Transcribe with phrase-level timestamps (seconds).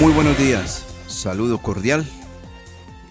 [0.00, 2.06] Muy buenos días, saludo cordial.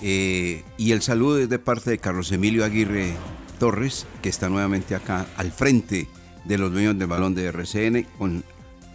[0.02, 3.14] eh, y el saludo es de parte de Carlos Emilio Aguirre
[3.59, 6.08] Torres, que está nuevamente acá al frente
[6.44, 8.44] de los dueños del balón de RCN con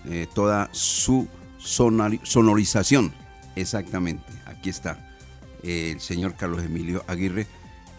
[0.08, 1.27] eh, toda su
[1.58, 3.12] sonori- sonorización.
[3.56, 5.11] Exactamente, aquí está
[5.62, 7.46] eh, el señor Carlos Emilio Aguirre,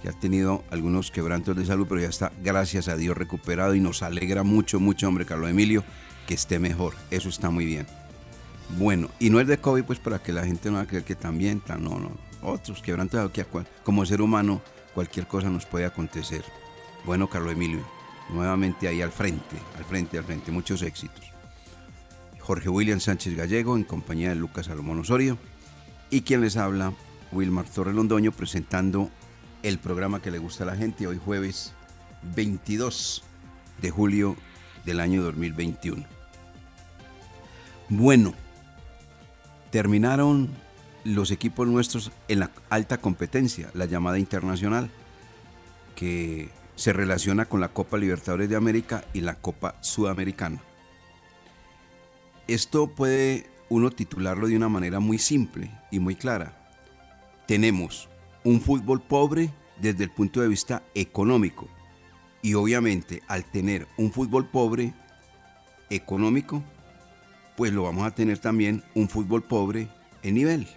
[0.01, 3.79] que ha tenido algunos quebrantos de salud, pero ya está, gracias a Dios, recuperado y
[3.81, 5.83] nos alegra mucho, mucho, hombre, Carlos Emilio,
[6.27, 6.93] que esté mejor.
[7.09, 7.87] Eso está muy bien.
[8.77, 11.03] Bueno, y no es de COVID, pues para que la gente no va a creer
[11.03, 12.11] que también, tan, no, no.
[12.41, 13.45] Otros quebrantos que
[13.83, 14.61] como ser humano
[14.93, 16.43] cualquier cosa nos puede acontecer.
[17.05, 17.85] Bueno, Carlos Emilio,
[18.29, 21.31] nuevamente ahí al frente, al frente, al frente, muchos éxitos.
[22.39, 25.37] Jorge William Sánchez Gallego en compañía de Lucas Salomón Osorio
[26.09, 26.93] y quien les habla,
[27.31, 29.09] Wilmar Torres Londoño, presentando
[29.63, 31.73] el programa que le gusta a la gente hoy jueves
[32.35, 33.23] 22
[33.81, 34.35] de julio
[34.85, 36.03] del año 2021.
[37.89, 38.33] Bueno,
[39.71, 40.49] terminaron
[41.03, 44.91] los equipos nuestros en la alta competencia, la llamada internacional,
[45.95, 50.61] que se relaciona con la Copa Libertadores de América y la Copa Sudamericana.
[52.47, 56.57] Esto puede uno titularlo de una manera muy simple y muy clara.
[57.47, 58.09] Tenemos
[58.43, 61.69] un fútbol pobre desde el punto de vista económico
[62.41, 64.93] y obviamente al tener un fútbol pobre
[65.89, 66.63] económico,
[67.55, 69.87] pues lo vamos a tener también un fútbol pobre
[70.23, 70.67] en nivel.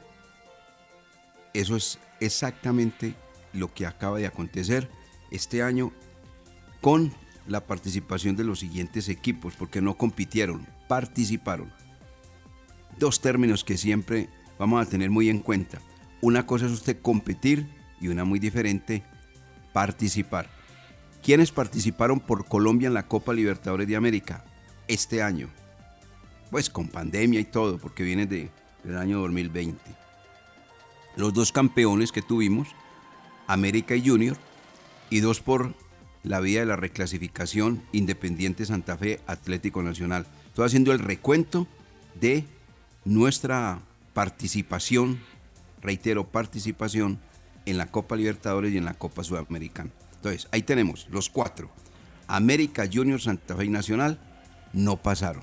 [1.52, 3.14] Eso es exactamente
[3.52, 4.90] lo que acaba de acontecer
[5.30, 5.92] este año
[6.80, 7.12] con
[7.46, 11.72] la participación de los siguientes equipos, porque no compitieron, participaron.
[12.98, 15.80] Dos términos que siempre vamos a tener muy en cuenta.
[16.20, 17.68] Una cosa es usted competir
[18.00, 19.02] y una muy diferente,
[19.72, 20.48] participar.
[21.22, 24.44] ¿Quiénes participaron por Colombia en la Copa Libertadores de América
[24.88, 25.48] este año?
[26.50, 28.50] Pues con pandemia y todo, porque viene de,
[28.84, 29.80] del año 2020.
[31.16, 32.68] Los dos campeones que tuvimos,
[33.46, 34.36] América y Junior,
[35.10, 35.74] y dos por
[36.22, 40.26] la vía de la reclasificación Independiente Santa Fe Atlético Nacional.
[40.46, 41.66] Estoy haciendo el recuento
[42.20, 42.44] de
[43.04, 43.80] nuestra
[44.14, 45.20] participación,
[45.82, 47.18] reitero, participación
[47.66, 49.90] en la Copa Libertadores y en la Copa Sudamericana.
[50.16, 51.70] Entonces, ahí tenemos los cuatro.
[52.26, 54.18] América, Junior, Santa Fe y Nacional
[54.72, 55.42] no pasaron.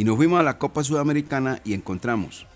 [0.00, 2.46] Y nos fuimos a la Copa Sudamericana y encontramos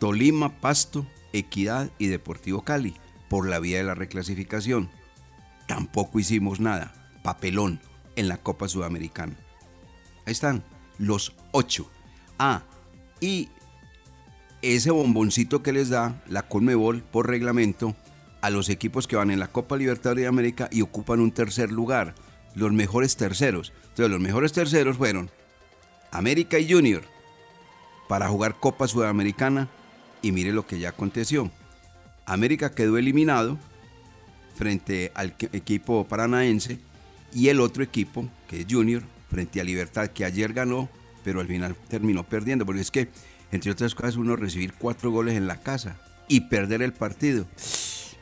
[0.00, 2.96] Tolima, Pasto, Equidad y Deportivo Cali
[3.30, 4.90] por la vía de la reclasificación.
[5.68, 6.92] Tampoco hicimos nada,
[7.22, 7.78] papelón,
[8.16, 9.36] en la Copa Sudamericana.
[10.26, 10.64] Ahí están,
[10.98, 11.88] los ocho.
[12.40, 12.64] Ah,
[13.20, 13.50] y
[14.60, 17.94] ese bomboncito que les da la Conmebol por reglamento
[18.40, 21.70] a los equipos que van en la Copa Libertadores de América y ocupan un tercer
[21.70, 22.16] lugar,
[22.56, 23.72] los mejores terceros.
[23.90, 25.30] Entonces los mejores terceros fueron
[26.14, 27.02] América y Junior
[28.08, 29.68] para jugar Copa Sudamericana
[30.22, 31.50] y mire lo que ya aconteció.
[32.24, 33.58] América quedó eliminado
[34.54, 36.78] frente al equipo paranaense
[37.32, 40.88] y el otro equipo, que es Junior, frente a Libertad, que ayer ganó,
[41.24, 43.08] pero al final terminó perdiendo, porque es que,
[43.50, 45.96] entre otras cosas, uno recibir cuatro goles en la casa
[46.28, 47.44] y perder el partido.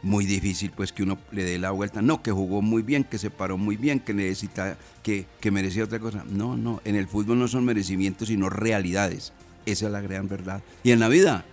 [0.02, 2.02] Muy difícil pues que uno le dé la vuelta.
[2.02, 5.84] No, que jugó muy bien, que se paró muy bien, que necesita, que, que merecía
[5.84, 6.24] otra cosa.
[6.28, 9.32] No, no, en el fútbol no son merecimientos, sino realidades.
[9.64, 10.62] Esa es la gran verdad.
[10.82, 11.44] Y en la vida,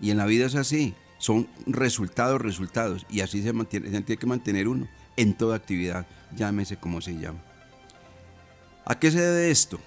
[0.00, 3.06] y en la vida es así, son resultados, resultados.
[3.10, 7.18] Y así se, mantiene, se tiene que mantener uno en toda actividad, llámese como se
[7.18, 7.42] llama.
[8.84, 9.78] ¿A qué se debe esto?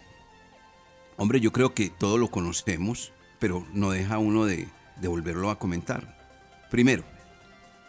[1.18, 4.68] Hombre, yo creo que todos lo conocemos, pero no deja uno de,
[5.00, 6.20] de volverlo a comentar.
[6.70, 7.04] Primero,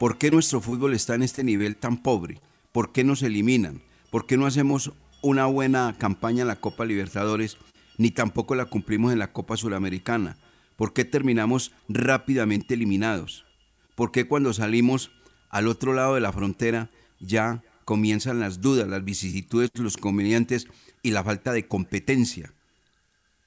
[0.03, 2.41] ¿por qué nuestro fútbol está en este nivel tan pobre?
[2.73, 3.83] ¿Por qué nos eliminan?
[4.11, 4.91] ¿Por qué no hacemos
[5.23, 7.57] una buena campaña en la Copa Libertadores
[7.99, 10.39] ni tampoco la cumplimos en la Copa Suramericana?
[10.75, 13.47] ¿Por qué terminamos rápidamente eliminados?
[13.95, 15.13] ¿Por qué cuando salimos
[15.51, 16.91] al otro lado de la frontera
[17.21, 20.67] ya comienzan las dudas, las vicisitudes, los convenientes
[21.05, 22.53] y la falta de competencia?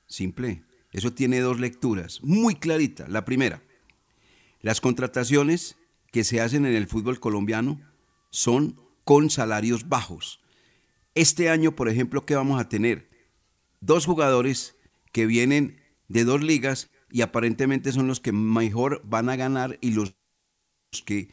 [0.08, 0.64] Simple.
[0.94, 3.10] Eso tiene dos lecturas muy claritas.
[3.10, 3.62] La primera,
[4.62, 5.76] las contrataciones
[6.16, 7.82] que se hacen en el fútbol colombiano
[8.30, 10.40] son con salarios bajos.
[11.14, 13.10] Este año, por ejemplo, ¿qué vamos a tener?
[13.82, 14.78] Dos jugadores
[15.12, 19.92] que vienen de dos ligas y aparentemente son los que mejor van a ganar y
[19.92, 20.16] los
[21.06, 21.32] que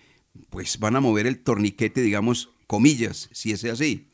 [0.51, 4.11] pues van a mover el torniquete, digamos, comillas, si es así.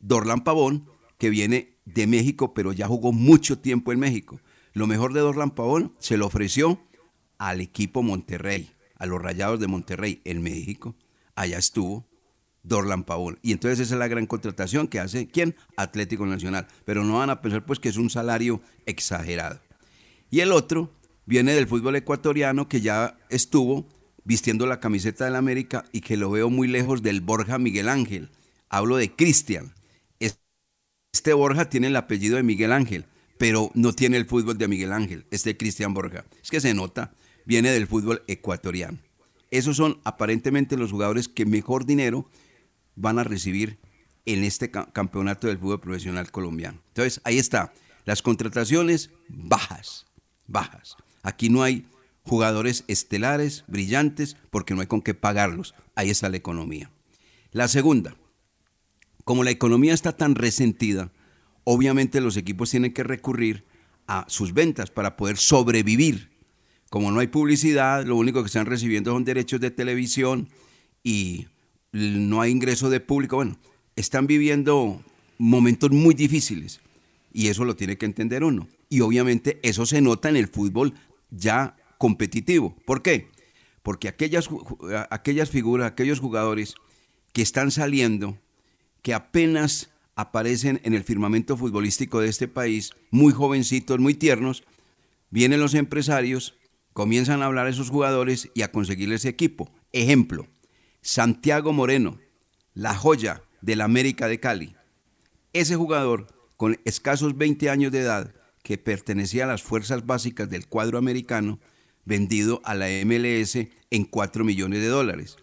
[0.00, 0.88] Dorlan Pavón,
[1.18, 4.40] que viene de México, pero ya jugó mucho tiempo en México.
[4.72, 6.80] Lo mejor de Dorlan Pavón se lo ofreció
[7.38, 8.73] al equipo Monterrey,
[9.04, 10.96] a los Rayados de Monterrey en México.
[11.36, 12.08] Allá estuvo
[12.62, 13.38] Dorlan Pavón.
[13.42, 15.54] Y entonces esa es la gran contratación que hace quién?
[15.76, 16.66] Atlético Nacional.
[16.84, 19.60] Pero no van a pensar pues que es un salario exagerado.
[20.30, 20.90] Y el otro
[21.26, 23.86] viene del fútbol ecuatoriano que ya estuvo
[24.24, 28.30] vistiendo la camiseta del América y que lo veo muy lejos del Borja Miguel Ángel.
[28.70, 29.74] Hablo de Cristian.
[30.18, 33.04] Este Borja tiene el apellido de Miguel Ángel,
[33.38, 36.24] pero no tiene el fútbol de Miguel Ángel, este Cristian Borja.
[36.42, 37.12] Es que se nota,
[37.44, 38.98] viene del fútbol ecuatoriano.
[39.50, 42.28] Esos son aparentemente los jugadores que mejor dinero
[42.96, 43.78] van a recibir
[44.26, 46.80] en este campeonato del fútbol profesional colombiano.
[46.88, 47.72] Entonces, ahí está,
[48.04, 50.06] las contrataciones bajas,
[50.46, 50.96] bajas.
[51.22, 51.86] Aquí no hay
[52.22, 55.74] jugadores estelares, brillantes, porque no hay con qué pagarlos.
[55.94, 56.90] Ahí está la economía.
[57.52, 58.16] La segunda,
[59.24, 61.12] como la economía está tan resentida,
[61.64, 63.64] obviamente los equipos tienen que recurrir
[64.06, 66.30] a sus ventas para poder sobrevivir.
[66.94, 70.48] Como no hay publicidad, lo único que están recibiendo son derechos de televisión
[71.02, 71.48] y
[71.90, 73.34] no hay ingreso de público.
[73.34, 73.58] Bueno,
[73.96, 75.02] están viviendo
[75.36, 76.80] momentos muy difíciles
[77.32, 78.68] y eso lo tiene que entender uno.
[78.88, 80.94] Y obviamente eso se nota en el fútbol
[81.32, 82.76] ya competitivo.
[82.84, 83.26] ¿Por qué?
[83.82, 84.48] Porque aquellas,
[85.10, 86.76] aquellas figuras, aquellos jugadores
[87.32, 88.38] que están saliendo,
[89.02, 94.62] que apenas aparecen en el firmamento futbolístico de este país, muy jovencitos, muy tiernos,
[95.30, 96.54] vienen los empresarios,
[96.94, 99.70] comienzan a hablar a esos jugadores y a conseguirles equipo.
[99.92, 100.46] Ejemplo,
[101.02, 102.18] Santiago Moreno,
[102.72, 104.74] la joya del América de Cali.
[105.52, 110.66] Ese jugador, con escasos 20 años de edad, que pertenecía a las fuerzas básicas del
[110.66, 111.60] cuadro americano,
[112.04, 113.56] vendido a la MLS
[113.90, 115.36] en 4 millones de dólares.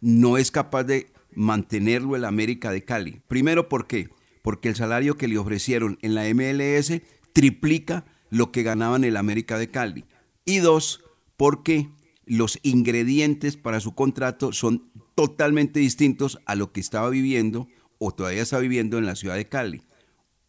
[0.00, 3.22] No es capaz de mantenerlo el América de Cali.
[3.26, 4.08] Primero, ¿por qué?
[4.42, 7.00] Porque el salario que le ofrecieron en la MLS
[7.32, 10.04] triplica lo que ganaban el América de Cali.
[10.50, 11.04] Y dos,
[11.36, 11.90] porque
[12.26, 17.68] los ingredientes para su contrato son totalmente distintos a lo que estaba viviendo
[17.98, 19.84] o todavía está viviendo en la ciudad de Cali.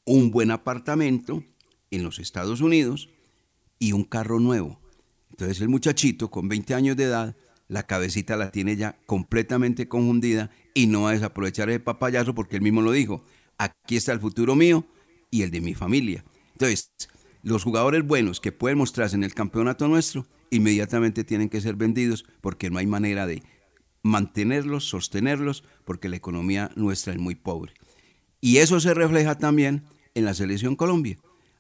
[0.04, 1.44] Un buen apartamento
[1.92, 3.10] en los Estados Unidos
[3.78, 4.82] y un carro nuevo.
[5.30, 7.36] Entonces el muchachito con 20 años de edad,
[7.68, 12.56] la cabecita la tiene ya completamente confundida y no va a desaprovechar ese papayazo porque
[12.56, 13.24] él mismo lo dijo.
[13.60, 14.84] Aquí está el futuro mío
[15.30, 16.26] y el de mi familia.
[16.54, 16.92] Entonces,
[17.44, 22.26] los jugadores buenos que pueden mostrarse en el campeonato nuestro, inmediatamente tienen que ser vendidos
[22.42, 23.44] porque no hay manera de
[24.04, 27.74] mantenerlos, sostenerlos, porque la economía nuestra es muy pobre.
[28.40, 29.84] Y eso se refleja también
[30.16, 31.18] en la selección Colombia.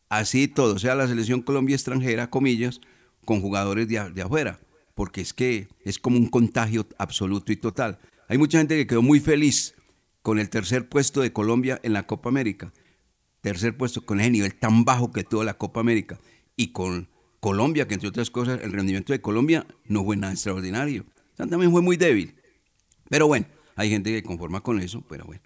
[0.09, 2.81] Así todo, sea la selección Colombia extranjera, comillas,
[3.25, 4.59] con jugadores de, afuera,
[4.95, 7.99] porque es que es como un contagio absoluto y total.
[8.27, 9.75] Hay mucha gente que quedó muy feliz
[10.21, 12.73] con el tercer puesto de Colombia en la Copa América.
[13.41, 16.19] Tercer puesto con ese nivel tan bajo que tuvo la Copa América.
[16.55, 21.05] Y con Colombia, que entre otras cosas, el rendimiento de Colombia no fue nada extraordinario.
[21.35, 22.35] también fue muy débil.
[23.09, 25.41] Pero bueno, hay gente que conforma con eso, pero bueno,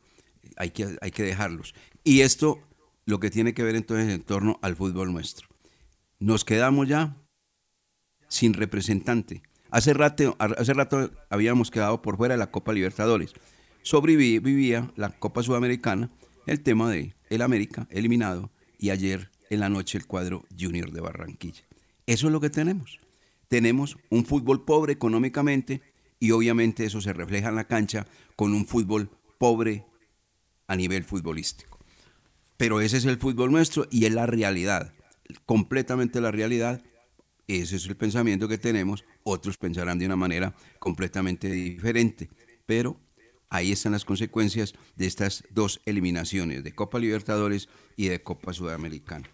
[0.58, 1.74] hay que, hay que dejarlos.
[2.04, 2.60] Y esto
[3.06, 5.48] lo que tiene que ver entonces en torno al fútbol nuestro.
[6.20, 7.16] Nos quedamos ya
[8.28, 9.42] sin representante.
[9.72, 13.34] Hace rato, hace rato habíamos quedado por fuera de la Copa Libertadores.
[13.82, 16.12] Sobrevivía la Copa Sudamericana
[16.46, 21.02] el tema de el América eliminado y ayer en la noche el cuadro Junior de
[21.02, 21.64] Barranquilla.
[22.06, 23.00] Eso es lo que tenemos.
[23.48, 25.82] Tenemos un fútbol pobre económicamente
[26.20, 29.86] y obviamente eso se refleja en la cancha con un fútbol pobre
[30.68, 31.80] a nivel futbolístico.
[32.58, 34.94] Pero ese es el fútbol nuestro y es la realidad,
[35.46, 36.82] completamente la realidad.
[37.48, 39.04] Ese es el pensamiento que tenemos.
[39.24, 42.30] Otros pensarán de una manera completamente diferente.
[42.66, 43.00] Pero
[43.56, 49.30] ahí están las consecuencias de estas dos eliminaciones, de Copa Libertadores y de Copa Sudamericana.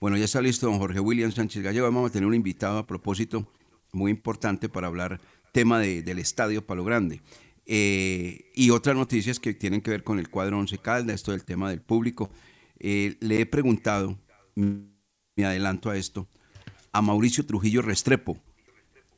[0.00, 1.86] Bueno, ya está listo don Jorge William Sánchez Gallego.
[1.86, 3.46] Vamos a tener un invitado a propósito
[3.92, 5.20] muy importante para hablar
[5.52, 7.20] tema del Estadio Palo Grande.
[7.66, 11.44] Eh, y otras noticias que tienen que ver con el cuadro Once Caldas, esto del
[11.44, 12.30] tema del público.
[12.80, 14.18] Eh, le he preguntado,
[14.56, 16.28] me adelanto a esto,
[16.90, 18.38] a Mauricio Trujillo Restrepo,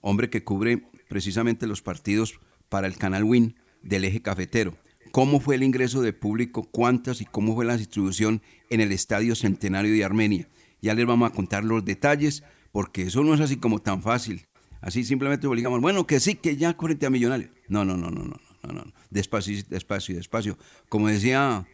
[0.00, 4.76] hombre que cubre precisamente los partidos para el canal Win del eje cafetero.
[5.12, 6.64] ¿Cómo fue el ingreso de público?
[6.64, 10.48] ¿Cuántas y cómo fue la distribución en el Estadio Centenario de Armenia?
[10.82, 14.46] Ya les vamos a contar los detalles, porque eso no es así como tan fácil.
[14.80, 17.50] Así simplemente obligamos, bueno, que sí, que ya 40 millonarios.
[17.68, 18.92] No, no, no, no, no, no, no.
[19.10, 20.58] Despacio, despacio, despacio.
[20.88, 21.66] Como decía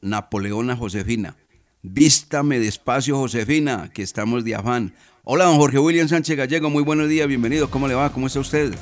[0.00, 1.36] Napoleona Josefina,
[1.82, 4.94] vístame despacio, Josefina, que estamos de afán.
[5.22, 7.70] Hola, don Jorge William Sánchez Gallego, muy buenos días, bienvenido.
[7.70, 8.12] ¿Cómo le va?
[8.12, 8.74] ¿Cómo está usted?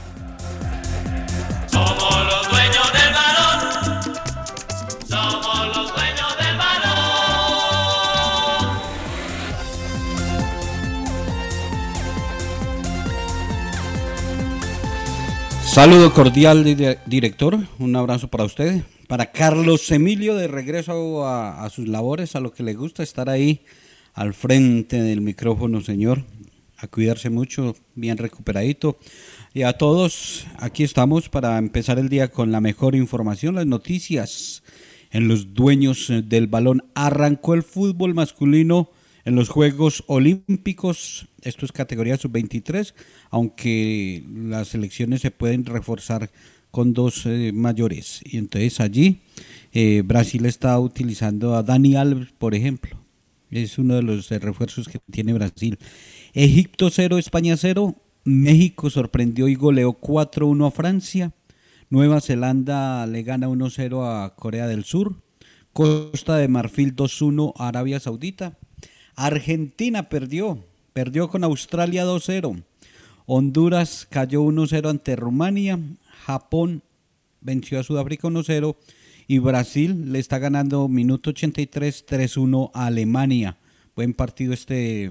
[15.78, 17.56] Saludo cordial, dire- director.
[17.78, 18.82] Un abrazo para usted.
[19.06, 23.30] Para Carlos Emilio, de regreso a, a sus labores, a lo que le gusta estar
[23.30, 23.60] ahí
[24.12, 26.24] al frente del micrófono, señor.
[26.78, 28.98] A cuidarse mucho, bien recuperadito.
[29.54, 34.64] Y a todos, aquí estamos para empezar el día con la mejor información, las noticias
[35.12, 36.82] en los dueños del balón.
[36.96, 38.90] Arrancó el fútbol masculino
[39.28, 41.28] en los Juegos Olímpicos.
[41.42, 42.94] Esto es categoría sub-23,
[43.30, 46.30] aunque las selecciones se pueden reforzar
[46.70, 48.22] con dos eh, mayores.
[48.24, 49.20] Y entonces allí
[49.72, 52.96] eh, Brasil está utilizando a Dani Alves, por ejemplo.
[53.50, 55.78] Es uno de los eh, refuerzos que tiene Brasil.
[56.32, 57.96] Egipto 0, España 0.
[58.24, 61.32] México sorprendió y goleó 4-1 a Francia.
[61.90, 65.16] Nueva Zelanda le gana 1-0 a Corea del Sur.
[65.74, 68.56] Costa de Marfil 2-1 a Arabia Saudita.
[69.18, 72.62] Argentina perdió, perdió con Australia 2-0.
[73.26, 75.80] Honduras cayó 1-0 ante Rumania.
[76.24, 76.82] Japón
[77.40, 78.76] venció a Sudáfrica 1-0.
[79.26, 83.58] Y Brasil le está ganando minuto 83 3-1 a Alemania.
[83.96, 85.10] Buen partido este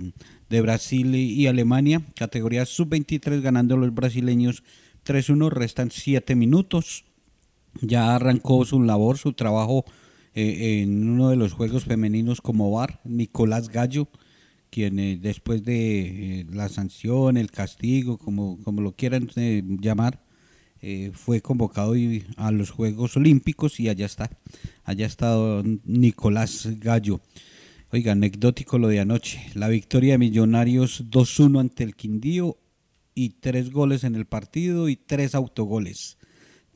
[0.49, 2.01] de Brasil y Alemania.
[2.15, 4.63] Categoría sub-23 ganando los brasileños
[5.05, 5.49] 3-1.
[5.51, 7.03] Restan 7 minutos.
[7.81, 9.83] Ya arrancó su labor, su trabajo
[10.41, 14.07] eh, en uno de los juegos femeninos como VAR, Nicolás Gallo,
[14.69, 20.23] quien eh, después de eh, la sanción, el castigo, como, como lo quieran eh, llamar,
[21.13, 24.29] fue convocado y- a los Juegos Olímpicos y allá está,
[24.83, 25.35] allá está
[25.83, 27.19] Nicolás Gallo.
[27.91, 32.57] Oiga, anecdótico lo de anoche, la victoria de Millonarios 2-1 ante el Quindío
[33.15, 36.16] y tres goles en el partido y tres autogoles.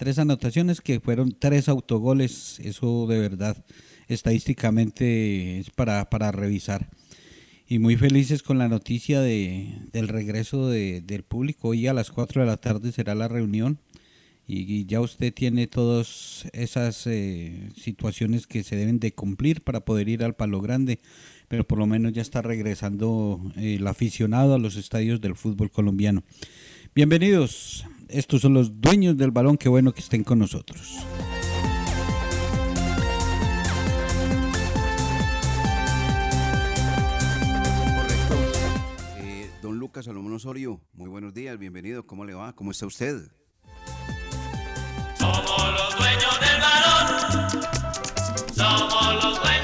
[0.01, 3.63] Tres anotaciones que fueron tres autogoles, eso de verdad
[4.07, 6.89] estadísticamente es para, para revisar.
[7.67, 11.67] Y muy felices con la noticia de, del regreso de- del público.
[11.67, 13.77] Hoy a las 4 de la tarde será la reunión
[14.47, 19.81] y, y ya usted tiene todas esas eh, situaciones que se deben de cumplir para
[19.85, 20.99] poder ir al Palo Grande.
[21.47, 25.69] Pero por lo menos ya está regresando eh, el aficionado a los estadios del fútbol
[25.69, 26.23] colombiano.
[26.95, 27.85] Bienvenidos.
[28.13, 29.57] Estos son los dueños del balón.
[29.57, 30.97] Qué bueno que estén con nosotros.
[37.95, 38.35] Correcto.
[39.19, 42.05] Eh, don Lucas Salomón Osorio, muy buenos días, bienvenido.
[42.05, 42.53] ¿Cómo le va?
[42.53, 43.31] ¿Cómo está usted?
[45.17, 47.61] Somos los dueños del balón.
[48.53, 49.60] Somos los dueños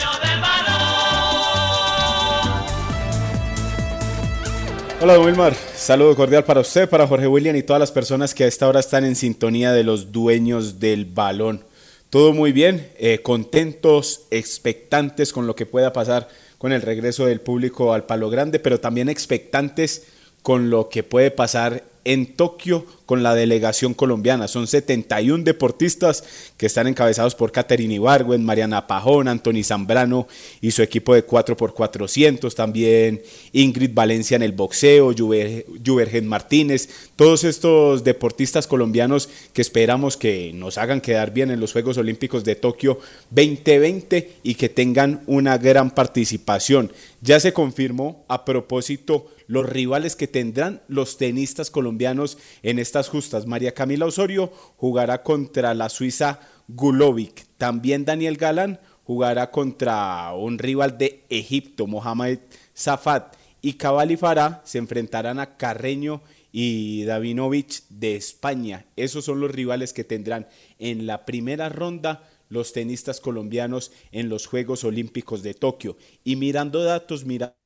[4.99, 5.53] Hola, Wilmar.
[5.75, 8.79] Saludo cordial para usted, para Jorge William y todas las personas que a esta hora
[8.79, 11.63] están en sintonía de los dueños del balón.
[12.09, 17.41] Todo muy bien, eh, contentos, expectantes con lo que pueda pasar con el regreso del
[17.41, 20.07] público al Palo Grande, pero también expectantes
[20.41, 24.47] con lo que puede pasar en Tokio con la delegación colombiana.
[24.47, 26.23] Son 71 deportistas
[26.57, 30.27] que están encabezados por Caterina Ibargüen, Mariana Pajón, Anthony Zambrano
[30.61, 33.21] y su equipo de 4x400, también
[33.53, 40.51] Ingrid Valencia en el boxeo, Juver- Juvergen Martínez, todos estos deportistas colombianos que esperamos que
[40.53, 42.99] nos hagan quedar bien en los Juegos Olímpicos de Tokio
[43.31, 46.91] 2020 y que tengan una gran participación.
[47.21, 53.45] Ya se confirmó a propósito los rivales que tendrán los tenistas colombianos en estas justas.
[53.47, 57.45] María Camila Osorio jugará contra la suiza Gulovic.
[57.57, 62.39] También Daniel Galán jugará contra un rival de Egipto, Mohamed
[62.73, 63.35] Safat.
[63.61, 68.85] Y Cabal y Farah se enfrentarán a Carreño y Davinovich de España.
[68.95, 74.45] Esos son los rivales que tendrán en la primera ronda los tenistas colombianos en los
[74.45, 75.97] Juegos Olímpicos de Tokio.
[76.23, 77.56] Y mirando datos, mirando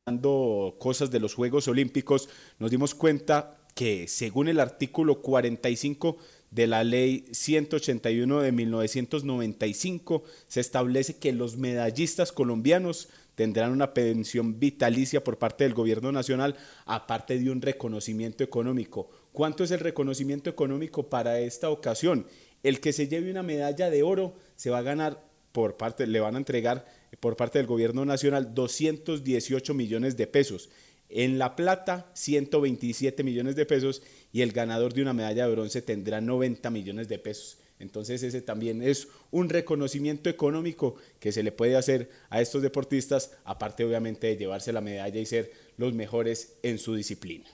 [0.79, 2.27] cosas de los Juegos Olímpicos,
[2.58, 6.17] nos dimos cuenta que según el artículo 45
[6.50, 14.60] de la ley 181 de 1995, se establece que los medallistas colombianos tendrán una pensión
[14.60, 16.55] vitalicia por parte del gobierno nacional,
[16.86, 19.10] aparte de un reconocimiento económico.
[19.31, 22.25] ¿Cuánto es el reconocimiento económico para esta ocasión?
[22.63, 26.20] El que se lleve una medalla de oro se va a ganar por parte, le
[26.20, 26.86] van a entregar
[27.21, 30.69] por parte del gobierno nacional 218 millones de pesos.
[31.07, 34.01] En la plata, 127 millones de pesos
[34.33, 37.57] y el ganador de una medalla de bronce tendrá 90 millones de pesos.
[37.79, 43.31] Entonces ese también es un reconocimiento económico que se le puede hacer a estos deportistas,
[43.43, 47.49] aparte obviamente de llevarse la medalla y ser los mejores en su disciplina.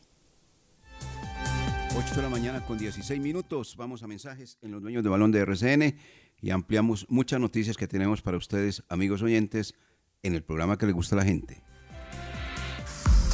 [1.98, 3.75] 8 de la mañana con 16 minutos.
[3.75, 5.98] Vamos a mensajes en los dueños de balón de RCN
[6.39, 9.74] y ampliamos muchas noticias que tenemos para ustedes, amigos oyentes,
[10.22, 11.63] en el programa que le gusta a la gente.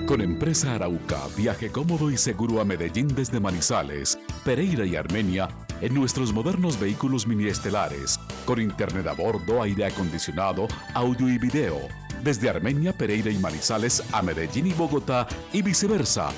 [0.09, 5.47] Con Empresa Arauca, viaje cómodo y seguro a Medellín desde Manizales, Pereira y Armenia
[5.81, 11.79] en nuestros modernos vehículos mini estelares, con internet a bordo, aire acondicionado, audio y video,
[12.25, 16.33] desde Armenia, Pereira y Manizales a Medellín y Bogotá y viceversa.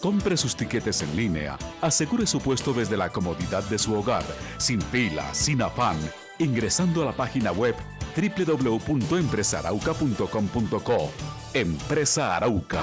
[0.00, 4.24] Compre sus tiquetes en línea, asegure su puesto desde la comodidad de su hogar,
[4.56, 5.98] sin fila, sin afán,
[6.38, 7.74] ingresando a la página web
[8.16, 11.10] www.empresarauca.com.co.
[11.52, 12.82] Empresa Arauca.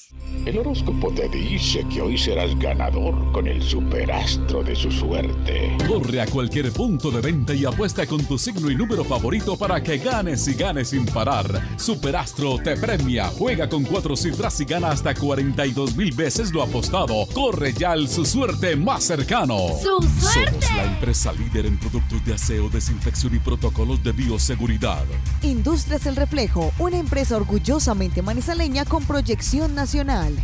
[0.01, 0.21] 840-0662.
[0.45, 5.77] El horóscopo te dice que hoy serás ganador con el superastro de su suerte.
[5.87, 9.83] Corre a cualquier punto de venta y apuesta con tu signo y número favorito para
[9.83, 11.45] que ganes y ganes sin parar.
[11.77, 17.27] Superastro te premia, juega con cuatro cifras y gana hasta 42 mil veces lo apostado.
[17.33, 19.57] Corre ya al su suerte más cercano.
[19.79, 20.59] ¡Su suerte!
[20.61, 25.05] Somos la empresa líder en productos de aseo, desinfección y protocolos de bioseguridad.
[25.43, 29.90] Industrias El Reflejo, una empresa orgullosamente manizaleña con proyección nacional.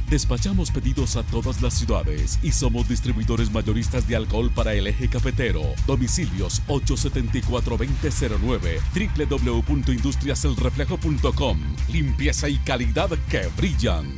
[0.10, 5.10] Despachamos pedidos a todas las ciudades y somos distribuidores mayoristas de alcohol para el eje
[5.10, 5.62] cafetero.
[5.86, 8.82] Domicilios 874-2009,
[9.30, 11.60] www.industriaselreflejo.com.
[11.90, 14.14] Limpieza y calidad que brillan.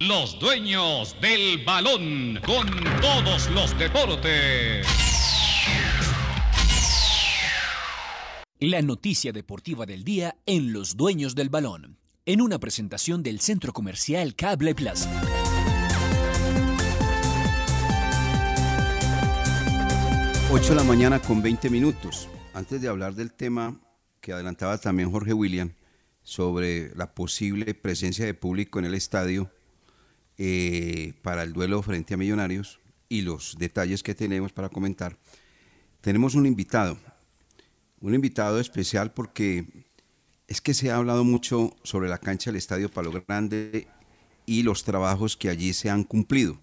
[0.00, 2.68] Los dueños del balón con
[3.00, 4.86] todos los deportes.
[8.60, 11.96] La noticia deportiva del día en Los Dueños del Balón,
[12.28, 15.08] en una presentación del Centro Comercial Cable Plaza.
[20.50, 22.28] Ocho de la mañana con 20 minutos.
[22.52, 23.80] Antes de hablar del tema
[24.20, 25.70] que adelantaba también Jorge William
[26.24, 29.48] sobre la posible presencia de público en el estadio
[30.36, 35.16] eh, para el duelo frente a Millonarios y los detalles que tenemos para comentar,
[36.00, 36.98] tenemos un invitado,
[38.00, 39.85] un invitado especial porque
[40.48, 43.88] es que se ha hablado mucho sobre la cancha del Estadio Palo Grande
[44.46, 46.58] y los trabajos que allí se han cumplido.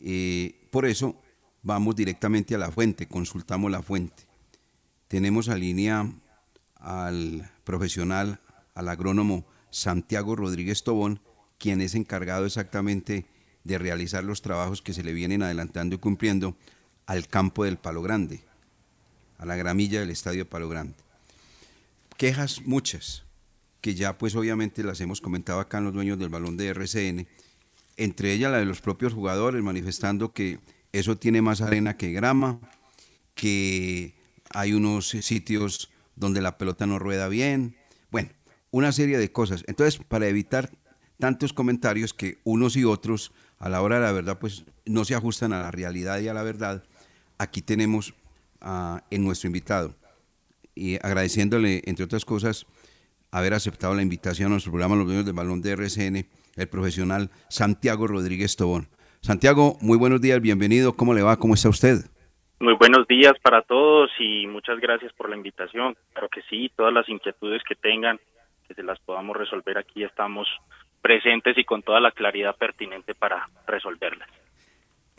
[0.00, 1.20] Eh, por eso
[1.62, 4.24] vamos directamente a la fuente, consultamos la fuente.
[5.06, 6.12] Tenemos a línea
[6.76, 8.40] al profesional,
[8.74, 11.20] al agrónomo Santiago Rodríguez Tobón,
[11.58, 13.26] quien es encargado exactamente
[13.62, 16.56] de realizar los trabajos que se le vienen adelantando y cumpliendo
[17.06, 18.40] al campo del Palo Grande,
[19.38, 21.01] a la gramilla del Estadio Palo Grande.
[22.22, 23.24] Quejas muchas,
[23.80, 27.26] que ya pues obviamente las hemos comentado acá en los dueños del balón de RCN,
[27.96, 30.60] entre ellas la de los propios jugadores manifestando que
[30.92, 32.60] eso tiene más arena que grama,
[33.34, 34.14] que
[34.50, 37.74] hay unos sitios donde la pelota no rueda bien,
[38.12, 38.28] bueno,
[38.70, 39.64] una serie de cosas.
[39.66, 40.70] Entonces, para evitar
[41.18, 45.16] tantos comentarios que unos y otros a la hora de la verdad pues no se
[45.16, 46.84] ajustan a la realidad y a la verdad,
[47.38, 48.14] aquí tenemos
[49.10, 49.96] en nuestro invitado
[50.74, 52.66] y agradeciéndole entre otras cosas
[53.30, 57.30] haber aceptado la invitación a nuestro programa Los Dueños del Balón de RCN, el profesional
[57.48, 58.88] Santiago Rodríguez Tobón.
[59.20, 61.38] Santiago, muy buenos días, bienvenido, ¿cómo le va?
[61.38, 62.04] ¿Cómo está usted?
[62.60, 65.96] Muy buenos días para todos y muchas gracias por la invitación.
[66.12, 68.20] Claro que sí, todas las inquietudes que tengan,
[68.68, 70.46] que se las podamos resolver aquí, estamos
[71.00, 74.28] presentes y con toda la claridad pertinente para resolverlas.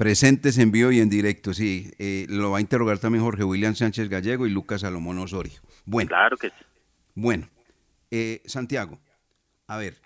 [0.04, 1.90] Presentes en vivo y en directo, sí.
[1.98, 5.62] Eh, lo va a interrogar también Jorge William Sánchez Gallego y Lucas Salomón Osorio.
[5.86, 6.10] Bueno.
[6.10, 6.56] Claro que sí.
[7.16, 7.50] Bueno,
[8.12, 9.00] eh, Santiago,
[9.66, 10.02] a ver,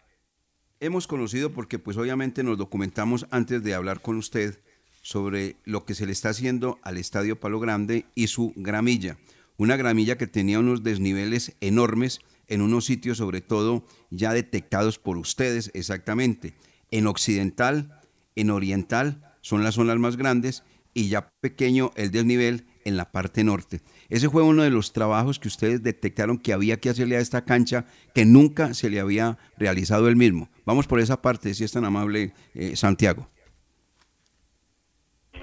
[0.79, 4.59] hemos conocido porque pues obviamente nos documentamos antes de hablar con usted
[5.01, 9.17] sobre lo que se le está haciendo al Estadio Palo Grande y su gramilla.
[9.57, 15.17] Una gramilla que tenía unos desniveles enormes en unos sitios sobre todo ya detectados por
[15.17, 16.53] ustedes exactamente.
[16.91, 17.99] En occidental,
[18.35, 23.45] en oriental son las zonas más grandes y ya pequeño el desnivel en la parte
[23.45, 23.79] norte.
[24.09, 27.45] Ese fue uno de los trabajos que ustedes detectaron que había que hacerle a esta
[27.45, 30.49] cancha que nunca se le había realizado el mismo.
[30.65, 33.29] Vamos por esa parte, si es tan amable, eh, Santiago.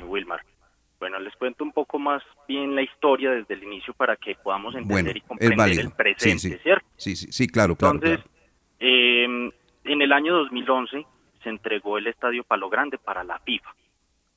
[0.06, 0.42] Wilmar.
[1.00, 4.74] Bueno, les cuento un poco más bien la historia desde el inicio para que podamos
[4.74, 6.58] entender y comprender el presente, sí, sí.
[6.62, 6.86] ¿cierto?
[6.96, 7.94] Sí, sí, sí, claro, claro.
[7.94, 8.30] Entonces, claro.
[8.80, 9.50] eh,
[9.84, 11.06] en el año 2011
[11.42, 13.74] se entregó el Estadio Palo Grande para la FIFA.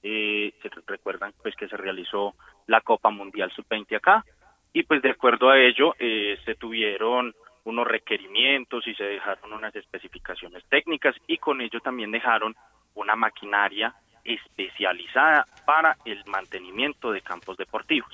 [0.09, 2.33] Eh, se recuerdan pues que se realizó
[2.65, 4.23] la Copa Mundial Sub-20 acá
[4.71, 9.75] y pues de acuerdo a ello eh, se tuvieron unos requerimientos y se dejaron unas
[9.75, 12.55] especificaciones técnicas y con ello también dejaron
[12.93, 13.93] una maquinaria
[14.23, 18.13] especializada para el mantenimiento de campos deportivos.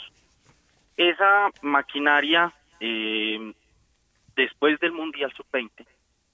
[0.98, 3.54] Esa maquinaria, eh,
[4.36, 5.86] después del Mundial Sub-20,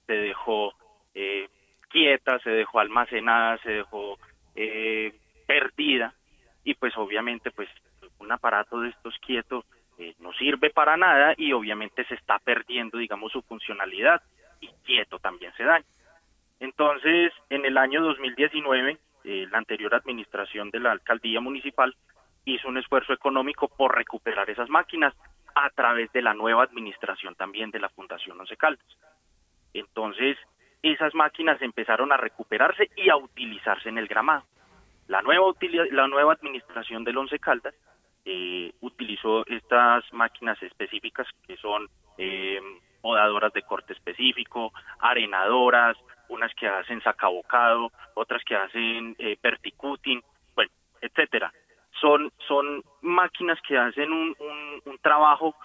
[0.06, 0.72] se dejó
[1.14, 1.50] eh,
[1.90, 4.16] quieta, se dejó almacenada, se dejó
[4.54, 5.12] eh,
[5.50, 6.14] perdida
[6.62, 7.68] y pues obviamente pues
[8.20, 9.64] un aparato de estos quietos
[9.98, 14.22] eh, no sirve para nada y obviamente se está perdiendo digamos su funcionalidad
[14.60, 15.84] y quieto también se daña.
[16.60, 21.96] Entonces, en el año 2019, eh, la anterior administración de la alcaldía municipal
[22.44, 25.14] hizo un esfuerzo económico por recuperar esas máquinas
[25.56, 28.86] a través de la nueva administración también de la Fundación Once Caldas.
[29.74, 30.36] Entonces,
[30.80, 34.44] esas máquinas empezaron a recuperarse y a utilizarse en el gramado.
[35.10, 35.52] La nueva,
[35.90, 37.74] la nueva administración del Once Caldas
[38.24, 42.60] eh, utilizó estas máquinas específicas que son eh,
[43.00, 45.96] podadoras de corte específico, arenadoras,
[46.28, 50.22] unas que hacen sacabocado, otras que hacen eh, perticuting,
[50.54, 50.70] bueno,
[51.00, 51.52] etcétera.
[52.00, 55.56] Son, son máquinas que hacen un, un, un trabajo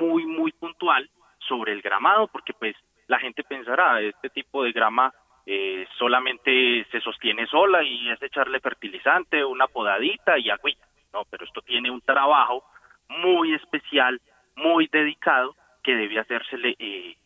[0.00, 1.10] muy, muy puntual
[1.46, 2.74] sobre el gramado, porque pues
[3.08, 5.12] la gente pensará, este tipo de grama
[5.46, 10.86] eh, solamente se sostiene sola y es echarle fertilizante, una podadita y agüita.
[11.12, 12.64] No, pero esto tiene un trabajo
[13.08, 14.20] muy especial,
[14.56, 17.16] muy dedicado, que debe hacérsele eh,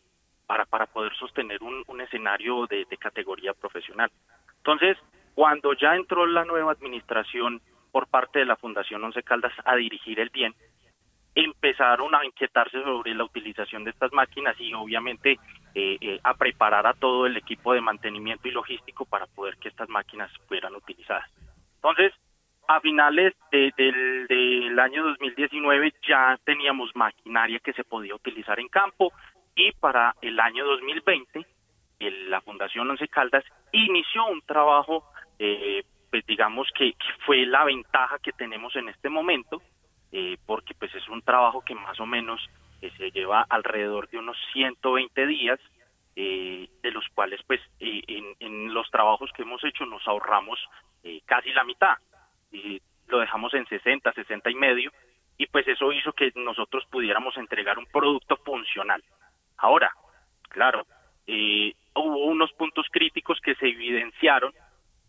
[0.45, 4.09] para, para poder sostener un, escenario de categoría profesional.
[4.57, 4.97] Entonces,
[5.33, 10.19] cuando ya entró la nueva administración por parte de la Fundación Once Caldas a dirigir
[10.19, 10.53] el bien,
[11.35, 15.39] empezaron a inquietarse sobre la utilización de estas máquinas y obviamente
[15.75, 19.69] eh, eh, a preparar a todo el equipo de mantenimiento y logístico para poder que
[19.69, 21.29] estas máquinas fueran utilizadas.
[21.75, 22.13] Entonces,
[22.67, 28.67] a finales de- del, del año 2019 ya teníamos maquinaria que se podía utilizar en
[28.67, 29.11] campo
[29.55, 31.45] y para el año 2020
[31.99, 35.03] el- la Fundación Once Caldas inició un trabajo,
[35.39, 39.61] eh, pues digamos que, que fue la ventaja que tenemos en este momento,
[40.11, 42.39] eh, porque pues es un trabajo que más o menos
[42.81, 45.59] eh, se lleva alrededor de unos 120 días,
[46.15, 50.59] eh, de los cuales pues eh, en, en los trabajos que hemos hecho nos ahorramos
[51.03, 51.95] eh, casi la mitad,
[52.51, 54.91] y lo dejamos en 60, 60 y medio,
[55.37, 59.03] y pues eso hizo que nosotros pudiéramos entregar un producto funcional.
[59.57, 59.91] Ahora,
[60.49, 60.85] claro,
[61.27, 64.53] eh, hubo unos puntos críticos que se evidenciaron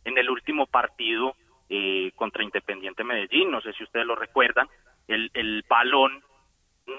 [0.05, 1.35] en el último partido
[1.69, 4.69] eh, contra Independiente Medellín, no sé si ustedes lo recuerdan,
[5.09, 6.23] el, el balón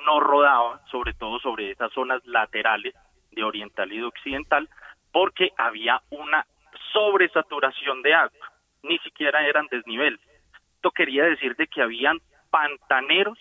[0.05, 2.93] no rodaba, sobre todo sobre esas zonas laterales
[3.31, 4.69] de oriental y de occidental,
[5.11, 6.45] porque había una
[6.93, 8.51] sobresaturación de agua,
[8.83, 10.19] ni siquiera eran desniveles.
[10.75, 13.37] Esto quería decir de que habían pantaneros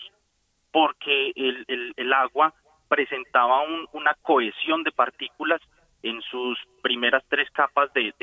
[0.73, 1.65] porque el,
[1.97, 2.53] el- agua
[2.89, 5.61] presentaba un- una cohesión de partículas
[6.03, 8.15] en sus primeras tres capas de-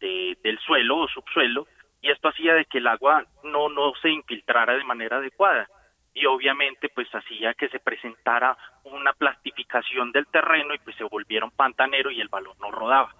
[0.00, 1.66] de- del suelo o subsuelo
[2.00, 5.68] y esto hacía de que el agua no, no se infiltrara de manera adecuada
[6.14, 11.44] y obviamente pues hacía que se presentara una plastificación del terreno y pues se volviera
[11.46, 13.14] un pantanero y el balón no rodaba.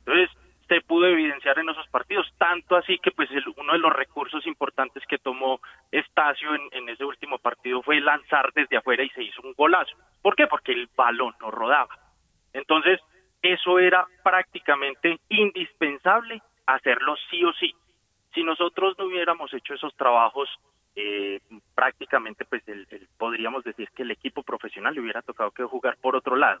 [0.00, 0.30] Entonces
[0.68, 4.44] se pudo evidenciar en esos partidos, tanto así que pues el- uno de los recursos
[4.46, 5.60] importantes que tomó
[5.92, 9.96] Estacio en, en ese último partido fue lanzar desde afuera y se hizo un golazo.
[10.22, 10.46] ¿Por qué?
[10.48, 11.96] Porque el balón no rodaba.
[12.52, 13.00] Entonces,
[13.42, 17.72] eso era prácticamente indispensable hacerlo sí o sí.
[18.34, 20.48] Si nosotros no hubiéramos hecho esos trabajos,
[20.96, 21.40] eh,
[21.74, 22.86] prácticamente pues el-
[23.18, 26.60] podríamos decir que el equipo profesional le hubiera tocado que jugar por otro lado.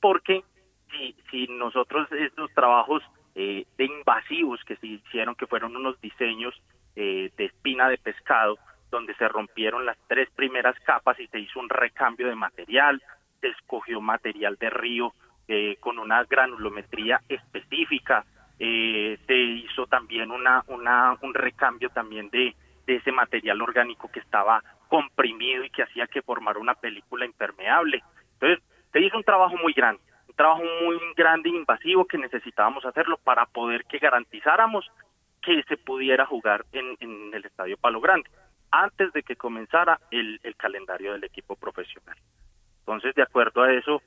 [0.00, 0.42] Porque
[0.90, 3.02] si, si nosotros estos trabajos
[3.34, 6.54] eh, de invasivos que se hicieron, que fueron unos diseños
[6.96, 8.58] eh, de espina de pescado,
[8.90, 13.02] donde se rompieron las tres primeras capas y se hizo un recambio de material,
[13.40, 15.14] se escogió material de río
[15.48, 18.24] eh, con una granulometría específica,
[18.58, 22.54] eh, se hizo también una, una, un recambio también de,
[22.86, 28.02] de ese material orgánico que estaba comprimido y que hacía que formara una película impermeable.
[28.34, 32.84] Entonces, se hizo un trabajo muy grande, un trabajo muy grande e invasivo que necesitábamos
[32.84, 34.90] hacerlo para poder que garantizáramos
[35.40, 38.30] que se pudiera jugar en, en el Estadio Palo Grande
[38.70, 42.16] antes de que comenzara el, el calendario del equipo profesional.
[42.80, 44.02] Entonces, de acuerdo a eso,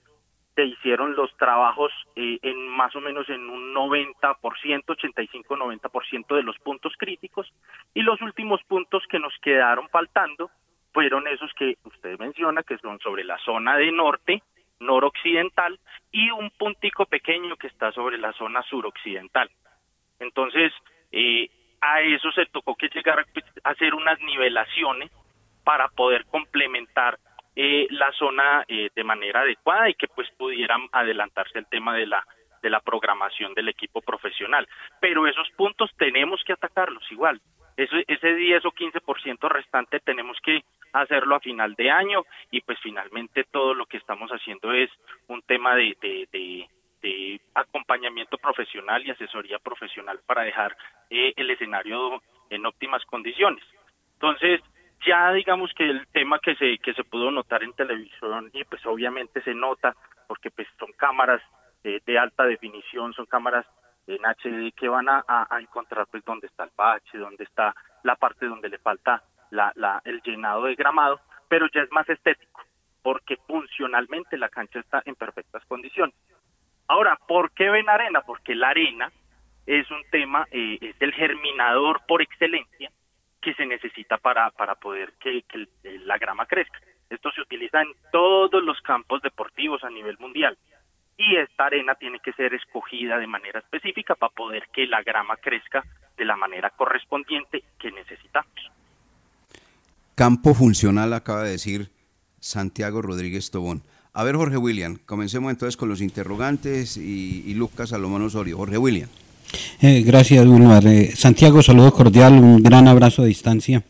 [0.55, 6.57] se hicieron los trabajos eh, en más o menos en un 90%, 85-90% de los
[6.59, 7.51] puntos críticos
[7.93, 10.49] y los últimos puntos que nos quedaron faltando
[10.93, 14.41] fueron esos que usted menciona, que son sobre la zona de norte,
[14.79, 15.77] noroccidental
[16.11, 19.49] y un puntico pequeño que está sobre la zona suroccidental.
[20.19, 20.71] Entonces,
[21.11, 21.49] eh,
[21.81, 25.11] a eso se tocó que llegar pues, a hacer unas nivelaciones
[25.65, 27.19] para poder complementar
[27.55, 32.07] eh, la zona eh, de manera adecuada y que pues pudieran adelantarse el tema de
[32.07, 32.25] la
[32.61, 34.67] de la programación del equipo profesional.
[34.99, 37.39] Pero esos puntos tenemos que atacarlos igual.
[37.77, 42.79] Eso, ese 10 o 15% restante tenemos que hacerlo a final de año y pues
[42.81, 44.89] finalmente todo lo que estamos haciendo es
[45.27, 46.67] un tema de, de, de,
[47.01, 50.75] de acompañamiento profesional y asesoría profesional para dejar
[51.11, 53.63] eh, el escenario en óptimas condiciones.
[54.13, 54.61] Entonces,
[55.05, 58.85] ya digamos que el tema que se que se pudo notar en televisión y pues
[58.85, 59.95] obviamente se nota
[60.27, 61.41] porque pues son cámaras
[61.83, 63.65] eh, de alta definición, son cámaras
[64.07, 68.15] en HD que van a, a- encontrar pues dónde está el bache, dónde está la
[68.15, 72.61] parte donde le falta la, la, el llenado de gramado, pero ya es más estético,
[73.01, 76.15] porque funcionalmente la cancha está en perfectas condiciones.
[76.87, 78.21] Ahora, ¿por qué ven arena?
[78.21, 79.11] Porque la arena
[79.65, 82.91] es un tema, eh, es el germinador por excelencia
[83.45, 85.43] que se necesita para, para poder que,
[86.03, 86.79] la grama crezca.
[87.11, 90.57] Esto se utiliza en todos los campos deportivos a nivel mundial.
[91.15, 95.37] Y esta arena tiene que ser escogida de manera específica para poder que la grama
[95.37, 95.85] crezca
[96.17, 98.71] de la manera correspondiente que necesitamos.
[100.15, 101.91] Campo funcional, acaba de decir
[102.39, 103.83] Santiago Rodríguez Tobón.
[104.13, 108.57] A ver, Jorge William, comencemos entonces con los interrogantes y Lucas Salomón Osorio.
[108.57, 109.09] Jorge William.
[109.81, 110.85] Eh, gracias, Wilmar.
[110.87, 113.83] Eh, Santiago, saludo cordial, un gran abrazo a distancia.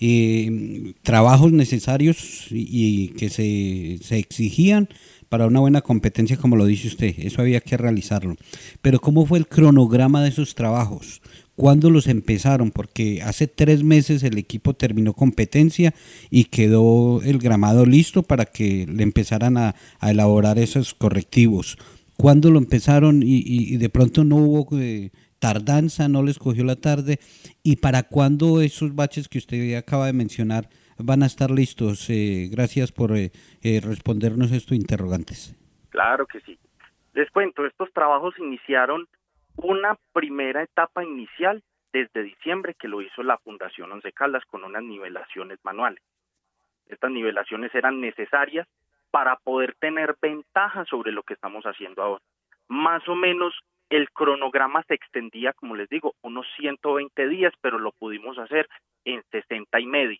[0.00, 4.88] Eh, trabajos necesarios y, y que se, se exigían
[5.28, 8.36] para una buena competencia, como lo dice usted, eso había que realizarlo.
[8.82, 11.22] Pero ¿cómo fue el cronograma de esos trabajos?
[11.56, 12.70] ¿Cuándo los empezaron?
[12.70, 15.94] Porque hace tres meses el equipo terminó competencia
[16.30, 21.78] y quedó el gramado listo para que le empezaran a, a elaborar esos correctivos.
[22.16, 26.64] ¿Cuándo lo empezaron y, y- y de pronto no hubo eh, tardanza, no les cogió
[26.64, 27.18] la tarde?
[27.62, 32.08] ¿Y para cuándo esos baches que usted acaba de mencionar van a estar listos?
[32.10, 35.56] Eh, gracias por eh, eh, respondernos estos interrogantes.
[35.90, 36.58] Claro que sí.
[37.14, 39.06] Les cuento, estos trabajos iniciaron
[39.56, 44.82] una primera etapa inicial desde diciembre que lo hizo la Fundación Once Caldas con unas
[44.82, 46.02] nivelaciones manuales.
[46.88, 48.66] Estas nivelaciones eran necesarias
[49.14, 52.20] para poder tener ventaja sobre lo que estamos haciendo ahora.
[52.66, 53.54] Más o menos
[53.88, 58.68] el cronograma se extendía, como les digo, unos 120 días, pero lo pudimos hacer
[59.04, 60.18] en 60 y medio.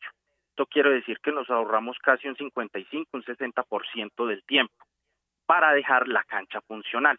[0.50, 4.86] Esto quiere decir que nos ahorramos casi un 55, un 60% del tiempo
[5.44, 7.18] para dejar la cancha funcional.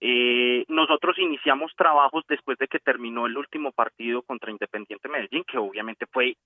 [0.00, 5.58] Eh, nosotros iniciamos trabajos después de que terminó el último partido contra Independiente Medellín, que
[5.58, 6.36] obviamente fue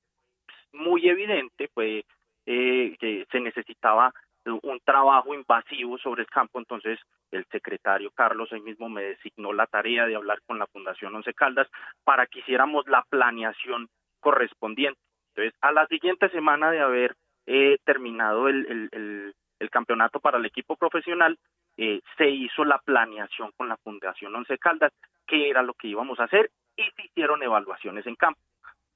[0.74, 2.04] muy evidente, fue
[2.44, 4.12] eh, que se necesitaba
[4.46, 6.98] un trabajo invasivo sobre el campo, entonces
[7.30, 11.32] el secretario Carlos ahí mismo me designó la tarea de hablar con la Fundación Once
[11.34, 11.68] Caldas
[12.04, 13.88] para que hiciéramos la planeación
[14.20, 14.98] correspondiente.
[15.34, 17.14] Entonces, a la siguiente semana de haber
[17.46, 19.34] eh, terminado el, el- el-
[19.70, 21.38] campeonato para el equipo profesional,
[21.76, 24.92] eh, se hizo la planeación con la Fundación Once Caldas,
[25.26, 28.40] qué era lo que íbamos a hacer, y se hicieron evaluaciones en campo,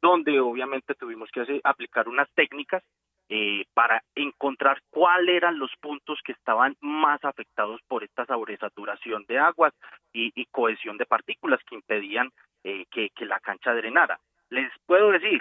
[0.03, 2.83] donde obviamente tuvimos que aplicar unas técnicas
[3.29, 9.39] eh, para encontrar cuáles eran los puntos que estaban más afectados por esta sobresaturación de
[9.39, 9.75] aguas
[10.12, 12.31] y, y cohesión de partículas que impedían
[12.69, 14.19] eh, que, la cancha drenara.
[14.51, 15.41] Les puedo decir,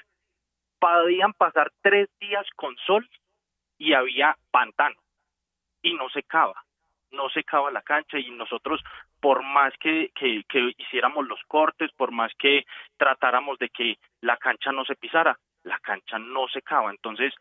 [0.79, 3.09] podían pasar tres días con sol
[3.79, 4.95] y había pantano
[5.81, 6.63] y no secaba,
[7.09, 8.79] no secaba la cancha y nosotros
[9.19, 12.65] por más que, que hiciéramos los cortes, por más que
[12.97, 17.33] tratáramos de que la cancha no se pisara, la cancha no secaba, entonces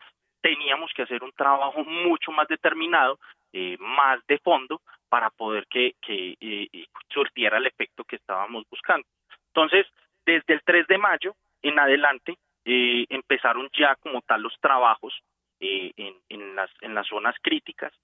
[0.44, 3.18] teníamos que hacer un trabajo mucho más determinado,
[3.50, 6.36] eh, más de fondo, para poder que, eh,
[6.70, 9.06] eh, surtiera el efecto que estábamos buscando.
[9.46, 9.86] Entonces,
[10.26, 15.14] desde el 3 de mayo en adelante, eh, empezaron ya como tal los trabajos
[15.60, 17.94] en, en, las, en las zonas críticas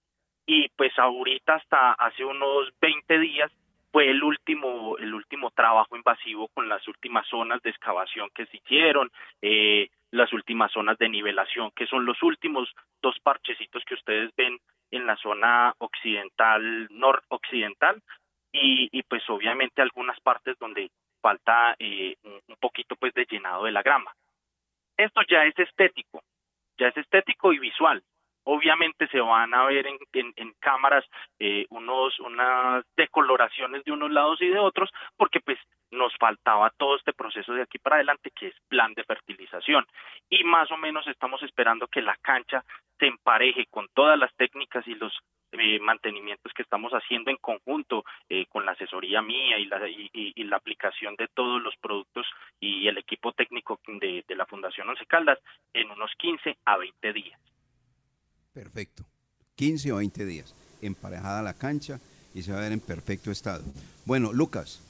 [0.47, 3.53] y pues ahorita hasta hace unos 20 días
[3.93, 8.59] fue el último el último trabajo invasivo con las últimas zonas de excavación que se
[8.59, 9.11] hicieron
[9.43, 12.69] eh, las últimas zonas de nivelación que son los últimos
[13.03, 14.59] dos parchecitos que ustedes ven
[14.91, 18.03] en la zona occidental noroccidental
[18.53, 23.73] y, y pues obviamente algunas partes donde falta eh, un poquito pues de llenado de
[23.73, 24.13] la grama.
[24.97, 26.23] Esto ya es estético
[26.81, 28.03] ya es estético y visual
[28.53, 29.99] obviamente se van a ver en,
[30.37, 31.05] en- cámaras
[31.39, 35.59] eh, unos unas decoloraciones de unos lados y de otros porque pues
[35.91, 39.87] nos faltaba todo este proceso de aquí para adelante que es plan de fertilización
[40.29, 42.65] y más o menos estamos esperando que la cancha
[42.99, 45.13] se empareje con todas las técnicas y los
[45.53, 50.45] eh, mantenimientos que estamos haciendo en conjunto eh, con la asesoría mía y la, y
[50.45, 52.27] la aplicación de todos los productos
[52.61, 55.39] y el equipo técnico de, de la Fundación Once Caldas
[55.73, 57.41] en unos 15 a 20 días.
[58.53, 59.05] Perfecto.
[59.57, 60.55] 15 o 20 días.
[60.83, 62.01] Emparejada la cancha
[62.35, 63.65] y se va a ver en perfecto estado.
[64.05, 64.81] Bueno, Lucas.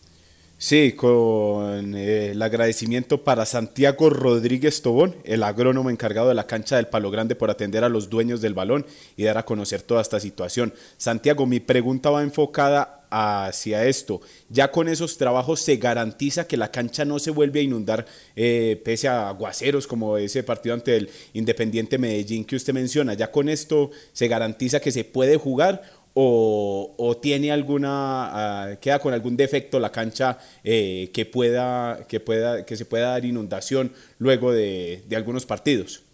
[0.62, 6.77] Sí, con eh, el agradecimiento para Santiago Rodríguez Tobón, el agrónomo encargado de la cancha
[6.77, 8.85] del Palo Grande por atender a los dueños del balón
[9.16, 10.75] y dar a conocer toda esta situación.
[10.99, 14.20] Santiago, mi pregunta va enfocada hacia esto.
[14.51, 18.05] Ya con esos trabajos se garantiza que la cancha no se vuelve a inundar
[18.37, 23.14] eh, pese a aguaceros como ese partido ante el Independiente Medellín que usted menciona.
[23.14, 29.15] Ya con esto se garantiza que se puede jugar o, tiene alguna, ah, queda con
[29.15, 34.53] algún defecto la cancha eh, que, pueda, que, pueda, que se pueda dar inundación luego
[34.53, 36.07] de, de algunos partidos?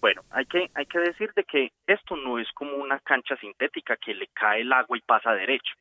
[0.00, 3.96] Bueno, hay que, hay que decir de que esto no es como una cancha sintética
[3.96, 5.74] que le cae el agua y pasa derecho.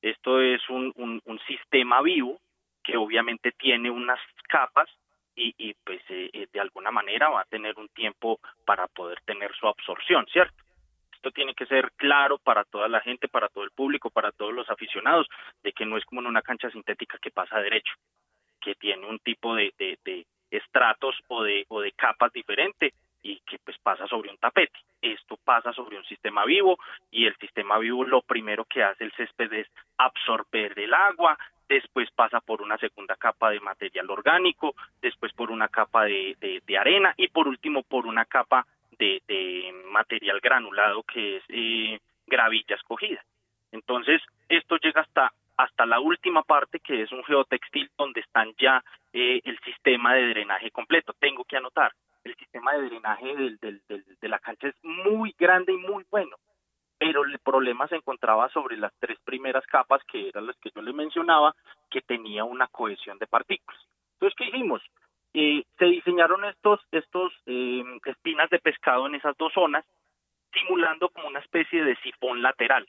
[0.00, 2.40] Esto es un, un, un sistema vivo
[2.82, 4.88] que obviamente tiene unas capas
[5.36, 9.20] y, y pues eh, eh, de alguna manera va a tener un tiempo para poder
[9.24, 10.62] tener su absorción, ¿cierto?
[11.22, 14.52] Esto tiene que ser claro para toda la gente, para todo el público, para todos
[14.52, 15.28] los aficionados,
[15.62, 17.92] de que no es como en una cancha sintética que pasa derecho,
[18.60, 19.72] que tiene un tipo de,
[20.50, 22.92] estratos o de, o de capas diferente
[23.22, 24.76] y que pues pasa sobre un tapete.
[25.00, 26.76] Esto pasa sobre un sistema vivo
[27.12, 29.68] y el sistema vivo lo primero que hace el césped es
[29.98, 35.68] absorber el agua, después pasa por una segunda capa de material orgánico, después por una
[35.68, 38.66] capa de, de arena y por último por una capa
[39.26, 43.22] de, material granulado que es eh, gravilla escogida.
[43.70, 48.82] Entonces, esto llega hasta hasta la última parte que es un geotextil donde están ya
[49.12, 51.14] eh, el sistema de drenaje completo.
[51.18, 51.92] Tengo que anotar,
[52.24, 56.04] el sistema de drenaje del, del, del, de la cancha es muy grande y muy
[56.10, 56.36] bueno,
[56.98, 60.82] pero el problema se encontraba sobre las tres primeras capas, que eran las que yo
[60.82, 61.54] le mencionaba,
[61.90, 63.80] que tenía una cohesión de partículas.
[64.14, 64.82] Entonces, ¿qué hicimos?
[65.34, 69.84] Eh, se diseñaron estos, estos eh, espinas de pescado en esas dos zonas,
[70.52, 72.86] simulando como una especie de sifón lateral.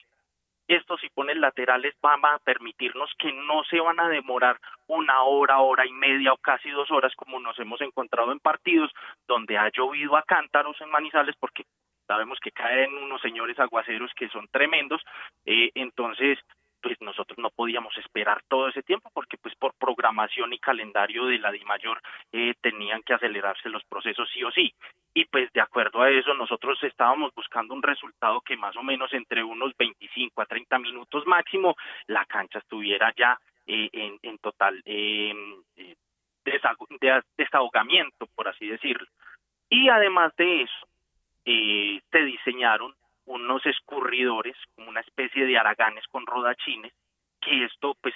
[0.68, 5.86] Estos sifones laterales van a permitirnos que no se van a demorar una hora, hora
[5.86, 8.92] y media o casi dos horas como nos hemos encontrado en partidos
[9.28, 11.66] donde ha llovido a cántaros en Manizales porque
[12.08, 15.02] sabemos que caen unos señores aguaceros que son tremendos,
[15.46, 16.40] eh, entonces
[16.84, 21.40] pues nosotros no podíamos esperar todo ese tiempo porque pues por programación y calendario de
[21.40, 22.02] la DIMAYOR
[22.34, 24.74] eh, tenían que acelerarse los procesos sí o sí.
[25.14, 29.14] Y pues de acuerdo a eso nosotros estábamos buscando un resultado que más o menos
[29.14, 31.76] entre unos 25 a 30 minutos máximo
[32.08, 33.90] la cancha estuviera ya eh,
[34.22, 35.34] en, total eh,
[37.38, 39.08] desahogamiento, por así decirlo.
[39.70, 40.88] Y además de eso,
[41.46, 42.94] eh, se diseñaron
[43.26, 46.94] unos escurridores, como una especie de araganes con rodachines,
[47.42, 48.14] que esto pues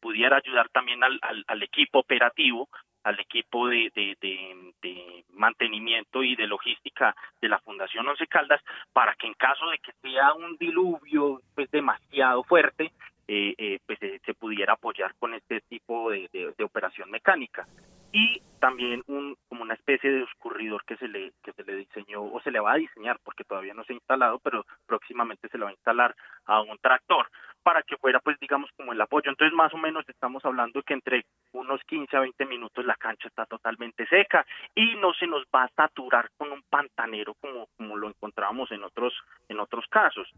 [0.00, 2.68] pudiera ayudar también al, al, al equipo operativo,
[3.04, 9.26] al equipo de, de, mantenimiento y de logística de la Fundación Once Caldas, para que
[9.26, 12.92] en caso de que sea un diluvio pues demasiado fuerte,
[13.26, 17.66] eh, eh, pues se, se, pudiera apoyar con este tipo de, de operación mecánica
[18.12, 22.22] y también un como una especie de escurridor que se le que se le diseñó
[22.22, 25.58] o se le va a diseñar porque todavía no se ha instalado pero próximamente se
[25.58, 27.28] le va a instalar a un tractor
[27.62, 29.30] para que fuera pues digamos como el apoyo.
[29.30, 33.28] Entonces más o menos estamos hablando que entre unos 15 a 20 minutos la cancha
[33.28, 37.96] está totalmente seca y no se nos va a saturar con un pantanero como como
[37.96, 39.14] lo encontrábamos en otros
[39.48, 40.28] en otros casos.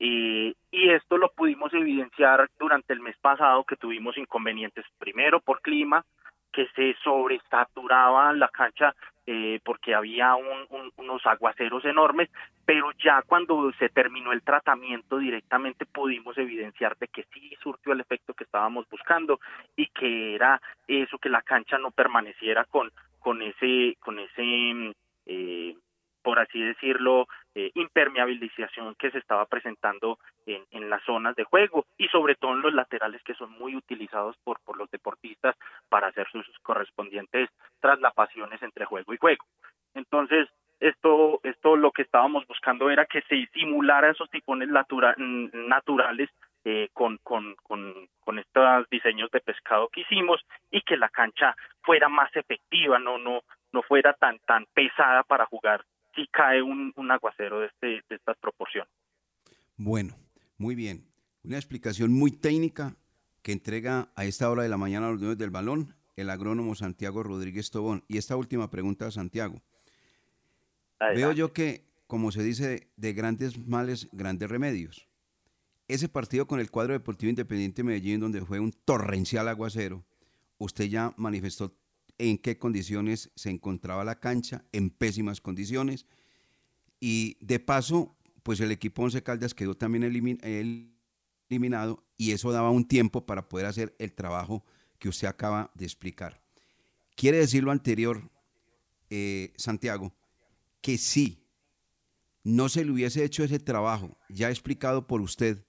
[0.00, 5.60] Y, y esto lo pudimos evidenciar durante el mes pasado que tuvimos inconvenientes primero por
[5.60, 6.04] clima
[6.58, 8.92] que se sobresaturaba la cancha
[9.28, 12.30] eh, porque había un, un, unos aguaceros enormes,
[12.64, 18.00] pero ya cuando se terminó el tratamiento directamente pudimos evidenciar de que sí surtió el
[18.00, 19.38] efecto que estábamos buscando
[19.76, 22.90] y que era eso que la cancha no permaneciera con
[23.20, 24.92] con ese con ese
[25.26, 25.76] eh,
[26.22, 27.28] por así decirlo,
[27.58, 32.52] eh, impermeabilización que se estaba presentando en, en, las zonas de juego y sobre todo
[32.52, 35.56] en los laterales que son muy utilizados por, por los deportistas
[35.88, 37.50] para hacer sus correspondientes
[37.80, 39.44] traslapaciones entre juego y juego.
[39.94, 40.48] Entonces,
[40.78, 46.30] esto, esto lo que estábamos buscando era que se simulara esos tifones natura, naturales
[46.64, 50.40] eh, con, con, con, con estos diseños de pescado que hicimos
[50.70, 53.40] y que la cancha fuera más efectiva, no, no,
[53.72, 55.82] no fuera tan, tan pesada para jugar
[56.18, 58.90] si cae un, un aguacero de, este, de estas proporciones.
[59.76, 60.16] Bueno,
[60.56, 61.06] muy bien.
[61.44, 62.96] Una explicación muy técnica
[63.42, 66.74] que entrega a esta hora de la mañana a los dueños del balón el agrónomo
[66.74, 68.04] Santiago Rodríguez Tobón.
[68.08, 69.62] Y esta última pregunta a Santiago.
[70.98, 71.20] Adelante.
[71.20, 75.06] Veo yo que, como se dice, de grandes males, grandes remedios.
[75.86, 80.04] Ese partido con el cuadro deportivo independiente de Medellín, donde fue un torrencial aguacero,
[80.58, 81.72] usted ya manifestó
[82.18, 86.06] en qué condiciones se encontraba la cancha, en pésimas condiciones.
[87.00, 90.38] Y de paso, pues el equipo Once Caldas quedó también elimin
[91.48, 94.64] eliminado y eso daba un tiempo para poder hacer el trabajo
[94.98, 96.42] que usted acaba de explicar.
[97.14, 98.30] Quiere decir lo anterior,
[99.10, 100.12] eh, Santiago,
[100.80, 101.44] que si
[102.44, 105.64] no se le hubiese hecho ese trabajo ya explicado por usted,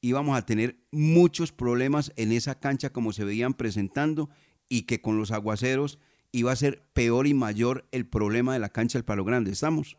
[0.00, 4.28] íbamos a tener muchos problemas en esa cancha como se veían presentando
[4.68, 5.98] y que con los aguaceros
[6.32, 9.52] iba a ser peor y mayor el problema de la cancha del Palo Grande.
[9.52, 9.96] ¿Estamos?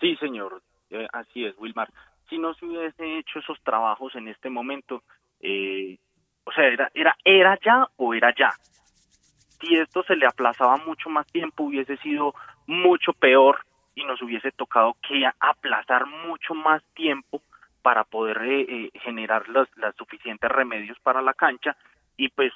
[0.00, 0.62] Sí, señor.
[0.90, 1.90] Eh, así es, Wilmar.
[2.28, 5.02] si no se hubiese hecho esos trabajos en este momento,
[5.40, 5.98] eh,
[6.44, 8.50] o sea, era, era, era ya o era ya.
[9.60, 12.34] Si esto se le aplazaba mucho más tiempo, hubiese sido
[12.66, 17.42] mucho peor y nos hubiese tocado que aplazar mucho más tiempo
[17.82, 21.76] para poder eh, eh, generar los, los suficientes remedios para la cancha
[22.16, 22.52] y pues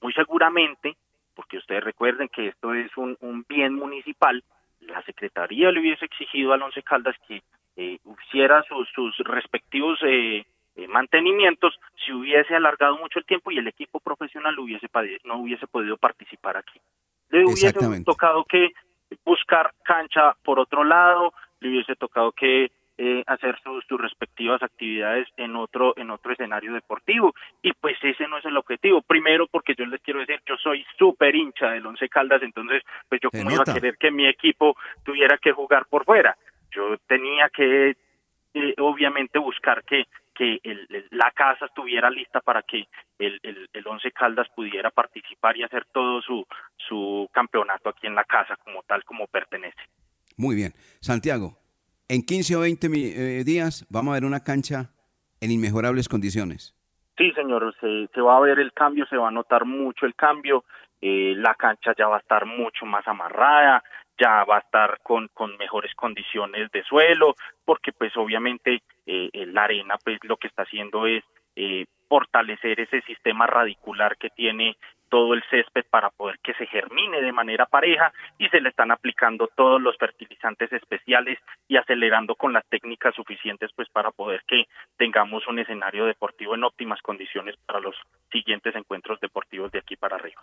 [0.00, 0.96] muy seguramente,
[1.34, 4.42] porque ustedes recuerden que esto es un, un bien municipal,
[4.80, 7.42] la Secretaría le hubiese exigido al Once Caldas que
[7.76, 10.44] eh, hiciera sus, sus respectivos eh,
[10.76, 14.88] eh, mantenimientos, si hubiese alargado mucho el tiempo y el equipo profesional hubiese
[15.24, 16.80] no hubiese podido participar aquí.
[17.30, 17.72] Le hubiese
[18.04, 18.70] tocado que
[19.24, 22.70] buscar cancha por otro lado, le hubiese tocado que
[23.02, 27.32] eh, hacer sus, sus, respectivas actividades en otro en otro escenario deportivo.
[27.62, 29.00] Y pues ese no es el objetivo.
[29.00, 33.18] Primero porque yo les quiero decir yo soy súper hincha del Once Caldas entonces pues
[33.22, 36.36] yo como iba a querer que mi equipo tuviera que jugar por fuera.
[36.72, 37.96] Yo tenía que
[38.52, 42.84] eh, obviamente buscar que que el, la casa estuviera lista para que
[43.18, 46.46] el, el, el, Once Caldas pudiera participar y hacer todo su,
[46.76, 49.80] su campeonato aquí en la casa como tal como pertenece.
[50.36, 50.72] Muy bien.
[51.00, 51.59] Santiago,
[52.10, 54.90] en 15 o 20 eh, días vamos a ver una cancha
[55.40, 56.74] en inmejorables condiciones.
[57.16, 60.16] Sí, señor, se, se, va a ver el cambio, se va a notar mucho el
[60.16, 60.64] cambio,
[61.00, 63.84] eh, la cancha ya va a estar mucho más amarrada,
[64.18, 69.64] ya va a estar con, con mejores condiciones de suelo, porque pues obviamente eh, la
[69.64, 71.22] arena pues lo que está haciendo es
[71.54, 74.76] eh, fortalecer ese sistema radicular que tiene
[75.10, 78.90] todo el césped para poder que se germine de manera pareja y se le están
[78.90, 81.38] aplicando todos los fertilizantes especiales
[81.68, 84.64] y acelerando con las técnicas suficientes pues para poder que
[84.96, 87.96] tengamos un escenario deportivo en óptimas condiciones para los
[88.32, 90.40] siguientes encuentros deportivos de aquí para arriba.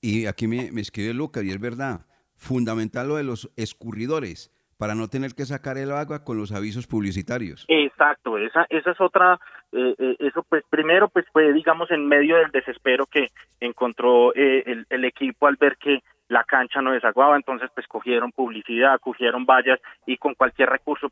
[0.00, 2.06] Y aquí me, escribe Lucas y es verdad,
[2.36, 6.86] fundamental lo de los escurridores para no tener que sacar el agua con los avisos
[6.86, 7.64] publicitarios.
[7.68, 9.38] Exacto, esa, esa es otra,
[9.72, 13.28] eh, eh, eso pues primero pues fue digamos en medio del desespero que
[13.60, 15.98] encontró eh, el, el equipo al ver que
[16.28, 21.10] la cancha no desaguaba, entonces pues cogieron publicidad, cogieron vallas y con cualquier recurso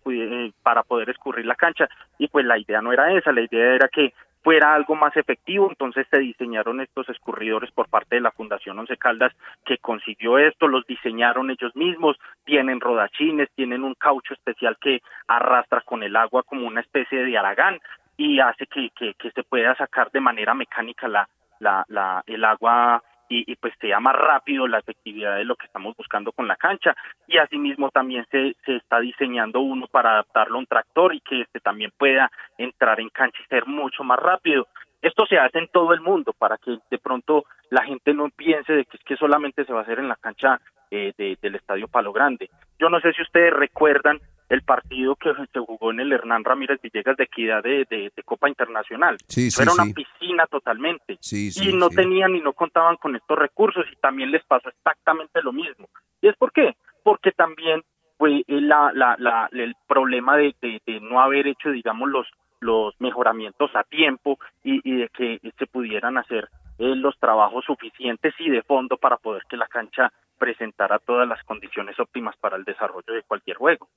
[0.62, 1.88] para poder escurrir la cancha.
[2.18, 4.12] Y pues la idea no era esa, la idea era que
[4.42, 8.96] fuera algo más efectivo, entonces se diseñaron estos escurridores por parte de la Fundación Once
[8.96, 9.32] Caldas
[9.64, 15.80] que consiguió esto, los diseñaron ellos mismos, tienen rodachines, tienen un caucho especial que arrastra
[15.80, 17.80] con el agua como una especie de aragán
[18.16, 22.44] y hace que, que, que se pueda sacar de manera mecánica la, la, la, el
[22.44, 26.46] agua y, y, pues sea más rápido la efectividad de lo que estamos buscando con
[26.46, 26.94] la cancha
[27.26, 31.42] y asimismo también se, se está diseñando uno para adaptarlo a un tractor y que
[31.42, 34.66] este también pueda entrar en cancha y ser mucho más rápido.
[35.02, 38.72] Esto se hace en todo el mundo para que de pronto la gente no piense
[38.72, 41.56] de que es que solamente se va a hacer en la cancha eh, de, del
[41.56, 42.50] Estadio Palo Grande.
[42.78, 46.80] Yo no sé si ustedes recuerdan el partido que se jugó en el Hernán Ramírez
[46.80, 49.16] Villegas de Equidad de, de, de Copa Internacional.
[49.26, 49.94] Sí, sí, Era una sí.
[49.94, 51.18] piscina totalmente.
[51.20, 51.96] Sí, y sí, no sí.
[51.96, 55.88] tenían y no contaban con estos recursos y también les pasó exactamente lo mismo.
[56.20, 56.76] ¿Y es por qué?
[57.02, 57.82] Porque también
[58.16, 62.26] fue la, la, la, el problema de, de, de no haber hecho, digamos, los,
[62.60, 66.48] los mejoramientos a tiempo y, de que se pudieran hacer
[66.78, 71.42] eh, los trabajos suficientes y de fondo para poder que la cancha presentara todas las
[71.44, 73.88] condiciones óptimas para el desarrollo de cualquier juego.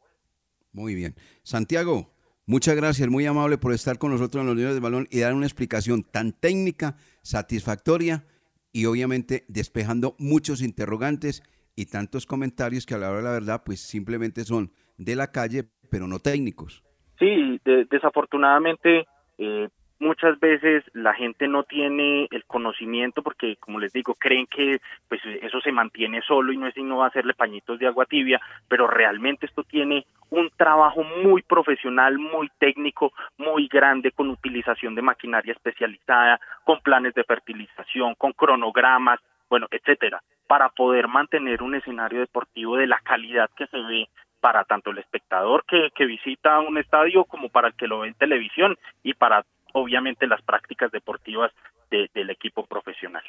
[0.71, 1.15] Muy bien.
[1.43, 2.13] Santiago,
[2.45, 5.33] muchas gracias, muy amable por estar con nosotros en los niveles del balón y dar
[5.33, 8.25] una explicación tan técnica, satisfactoria
[8.71, 11.43] y obviamente despejando muchos interrogantes
[11.75, 15.31] y tantos comentarios que a la hora de la verdad pues simplemente son de la
[15.31, 16.83] calle pero no técnicos.
[17.19, 19.05] Sí, de- desafortunadamente
[19.37, 19.67] eh,
[19.99, 25.21] muchas veces la gente no tiene el conocimiento porque, como les digo, creen que pues
[25.41, 28.39] eso se mantiene solo y no es sino hacerle pañitos de agua tibia,
[28.69, 35.01] pero realmente esto tiene un trabajo muy profesional, muy técnico, muy grande, con utilización de
[35.01, 42.19] maquinaria especializada, con planes de fertilización, con cronogramas, bueno, etcétera, para poder mantener un escenario
[42.19, 44.07] deportivo de la calidad que se ve
[44.39, 48.09] para tanto el espectador que, que visita un estadio como para el que lo ve
[48.09, 51.51] en televisión y para obviamente las prácticas deportivas
[51.91, 53.23] de- del equipo profesional.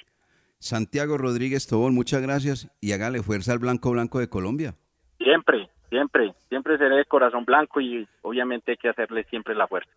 [0.59, 4.75] Santiago Rodríguez Tobón, muchas gracias y hágale fuerza al Blanco Blanco de Colombia.
[5.19, 9.91] Siempre, siempre, siempre seré de corazón blanco y obviamente hay que hacerle siempre la fuerza.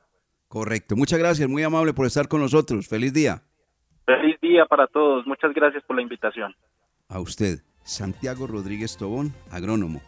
[0.47, 2.87] Correcto, muchas gracias, muy amable por estar con nosotros.
[2.87, 3.41] Feliz día.
[4.05, 6.55] Feliz día para todos, muchas gracias por la invitación.
[7.09, 10.01] A usted, Santiago Rodríguez Tobón, agrónomo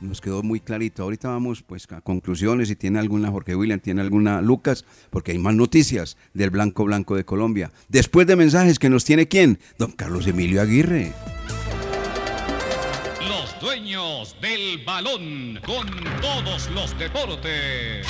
[0.00, 1.02] nos quedó muy clarito.
[1.02, 5.38] Ahorita vamos pues a conclusiones, si tiene alguna Jorge William, tiene alguna Lucas, porque hay
[5.38, 7.72] más noticias del Blanco Blanco de Colombia.
[7.88, 9.58] Después de mensajes que nos tiene quién?
[9.78, 11.12] Don Carlos Emilio Aguirre.
[13.28, 15.86] Los dueños del balón con
[16.20, 18.06] todos los deportes.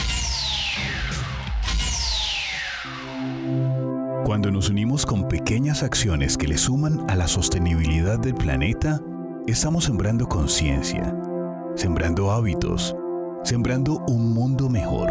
[4.25, 9.01] Cuando nos unimos con pequeñas acciones que le suman a la sostenibilidad del planeta,
[9.47, 11.15] estamos sembrando conciencia
[11.79, 12.95] sembrando hábitos,
[13.45, 15.09] sembrando un mundo mejor.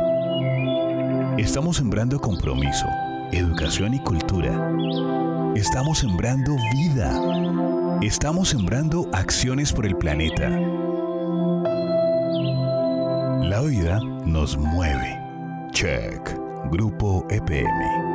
[1.38, 2.86] Estamos sembrando compromiso,
[3.32, 4.74] educación y cultura.
[5.56, 8.00] Estamos sembrando vida.
[8.02, 10.50] Estamos sembrando acciones por el planeta.
[13.44, 15.18] La vida nos mueve.
[15.72, 16.38] Check.
[16.70, 18.07] Grupo EPM.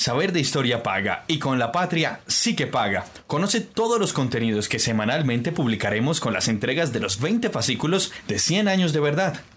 [0.00, 3.04] Saber de historia paga y con la patria sí que paga.
[3.26, 8.38] Conoce todos los contenidos que semanalmente publicaremos con las entregas de los 20 fascículos de
[8.38, 9.42] 100 años de verdad.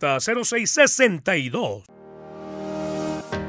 [0.00, 1.93] 0662.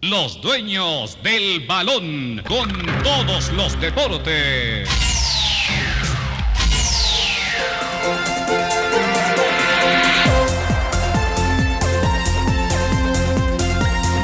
[0.00, 2.70] Los dueños del balón con
[3.02, 4.88] todos los deportes.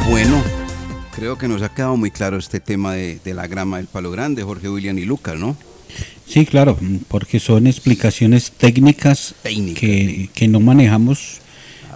[0.08, 0.42] Bueno,
[1.12, 4.12] creo que nos ha quedado muy claro este tema de, de la grama del palo
[4.12, 5.56] grande, Jorge William y Lucas, ¿no?
[6.26, 11.40] Sí, claro, porque son explicaciones técnicas, Que, que no manejamos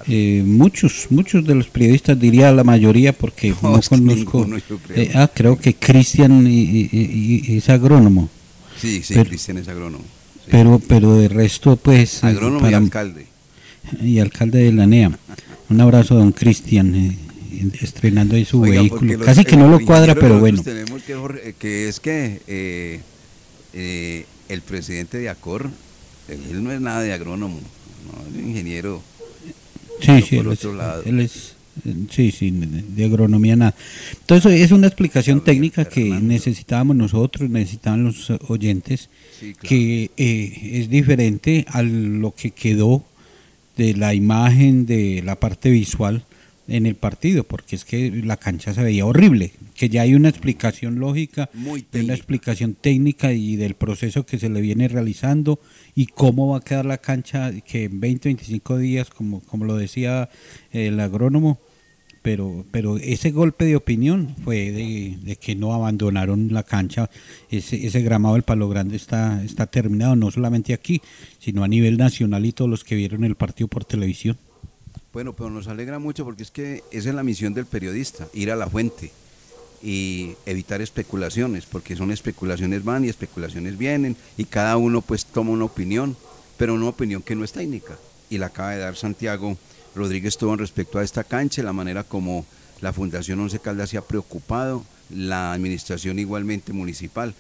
[0.09, 4.47] eh, muchos, muchos de los periodistas, diría la mayoría, porque no, que conozco.
[4.95, 8.29] eh, ah, creo que Cristian es agrónomo.
[8.81, 10.05] Sí, sí, Cristian es agrónomo.
[10.51, 12.23] Pero, pero de resto, pues.
[12.23, 13.27] eh, Agrónomo y alcalde.
[14.03, 15.19] Y alcalde de la NEA.
[15.69, 17.19] Un abrazo a don Cristian, eh,
[17.83, 19.19] estrenando ahí su Oiga, vehículo.
[19.21, 20.63] Casi que no lo cuadra, pero bueno.
[20.63, 23.03] Tenemos que, Jorge, que es que
[24.49, 25.71] el presidente de ACOR,
[26.29, 29.03] él no es nada de agrónomo, no, es ingeniero.
[30.01, 31.03] Sí, sí, por él es, otro lado.
[31.05, 31.55] él es,
[32.11, 33.75] Sí, sí, de agronomía nada.
[34.21, 39.11] Entonces es una explicación técnica que necesitábamos nosotros, necesitaban los oyentes,
[39.63, 43.05] que eh, es diferente a lo que quedó
[43.77, 46.25] de la imagen, de la parte visual
[46.67, 50.29] en el partido, porque es que la cancha se veía horrible, que ya hay una
[50.29, 55.61] explicación lógica, una explicación técnica y del proceso que se le viene realizando
[55.95, 59.76] y cómo va a quedar la cancha que en 20, 25 días, como, como lo
[59.76, 60.31] decía
[60.72, 61.61] el agrónomo,
[62.22, 67.09] pero, pero ese golpe de opinión fue de, que no abandonaron la cancha,
[67.49, 71.01] ese, ese gramado del Palo Grande está, está terminado, no solamente aquí,
[71.39, 74.37] sino a nivel nacional y todos los que vieron el partido por televisión.
[75.12, 78.51] Bueno, pero nos alegra mucho porque es que esa es la misión del periodista, ir
[78.51, 79.12] a la fuente
[79.83, 85.51] y evitar especulaciones, porque son especulaciones van y especulaciones vienen y cada uno pues toma
[85.51, 86.16] una opinión,
[86.57, 87.97] pero una opinión que no es técnica.
[88.31, 89.57] Y la acaba de dar Santiago
[89.95, 92.45] Rodríguez todo en respecto a esta cancha, la manera como
[92.81, 97.35] la Fundación Once Caldas se ha preocupado, la administración igualmente municipal.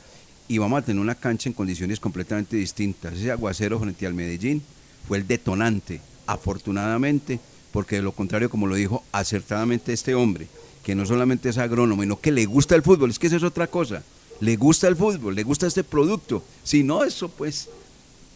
[0.48, 3.14] Y vamos a tener una cancha en condiciones completamente distintas.
[3.14, 4.62] Ese aguacero frente al Medellín
[5.06, 7.38] fue el detonante, afortunadamente,
[7.70, 10.48] porque de lo contrario, como lo dijo acertadamente este hombre,
[10.88, 13.42] que no solamente es agrónomo, sino que le gusta el fútbol, es que eso es
[13.42, 14.02] otra cosa,
[14.40, 17.68] le gusta el fútbol, le gusta este producto, si no eso pues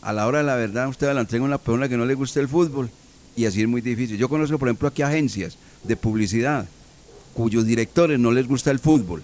[0.03, 2.12] a la hora de la verdad usted la entrega a una persona que no le
[2.12, 2.90] gusta el fútbol.
[3.34, 4.18] Y así es muy difícil.
[4.18, 6.68] Yo conozco por ejemplo aquí agencias de publicidad
[7.32, 9.22] cuyos directores no les gusta el fútbol.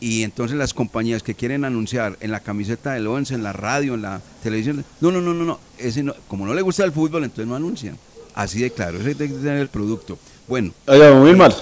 [0.00, 3.94] Y entonces las compañías que quieren anunciar en la camiseta del once, en la radio,
[3.94, 6.90] en la televisión, no, no, no, no, no, ese no como no le gusta el
[6.90, 7.96] fútbol entonces no anuncian.
[8.36, 10.18] Así de claro, ese que tener el producto.
[10.46, 10.72] Bueno.
[10.86, 11.54] Oiga, Wilmar.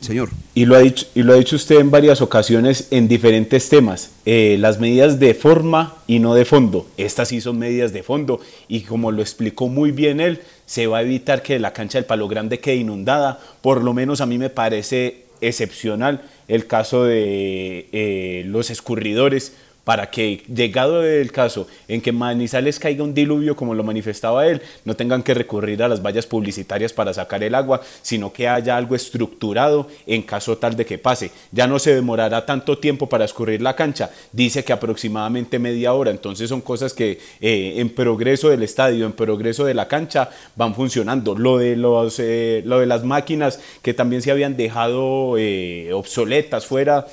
[0.00, 0.28] Señor.
[0.54, 4.10] Y lo, ha dicho, y lo ha dicho usted en varias ocasiones en diferentes temas.
[4.26, 6.88] Eh, las medidas de forma y no de fondo.
[6.96, 8.40] Estas sí son medidas de fondo.
[8.66, 12.06] Y como lo explicó muy bien él, se va a evitar que la cancha del
[12.06, 13.40] Palo Grande quede inundada.
[13.62, 19.52] Por lo menos a mí me parece excepcional el caso de eh, los escurridores
[19.86, 24.60] para que, llegado el caso en que Manizales caiga un diluvio como lo manifestaba él,
[24.84, 28.76] no tengan que recurrir a las vallas publicitarias para sacar el agua, sino que haya
[28.76, 31.30] algo estructurado en caso tal de que pase.
[31.52, 36.10] Ya no se demorará tanto tiempo para escurrir la cancha, dice que aproximadamente media hora,
[36.10, 40.74] entonces son cosas que eh, en progreso del estadio, en progreso de la cancha, van
[40.74, 41.36] funcionando.
[41.36, 46.66] Lo de, los, eh, lo de las máquinas que también se habían dejado eh, obsoletas
[46.66, 47.06] fuera,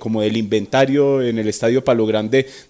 [0.00, 1.84] como del inventario en el estadio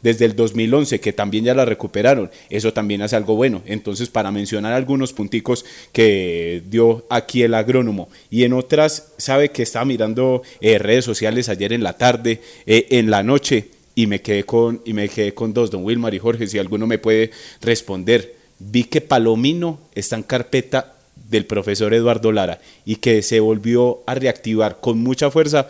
[0.03, 2.31] Desde el 2011, que también ya la recuperaron.
[2.51, 3.63] Eso también hace algo bueno.
[3.67, 8.09] Entonces, para mencionar algunos punticos que dio aquí el agrónomo.
[8.31, 12.87] Y en otras, sabe que estaba mirando eh, redes sociales ayer en la tarde, eh,
[12.91, 16.19] en la noche, y me quedé con, y me quedé con dos, don Wilmar y
[16.19, 17.31] Jorge, si alguno me puede
[17.63, 18.35] responder.
[18.59, 20.95] Vi que Palomino está en carpeta
[21.29, 25.69] del profesor Eduardo Lara y que se volvió a reactivar con mucha fuerza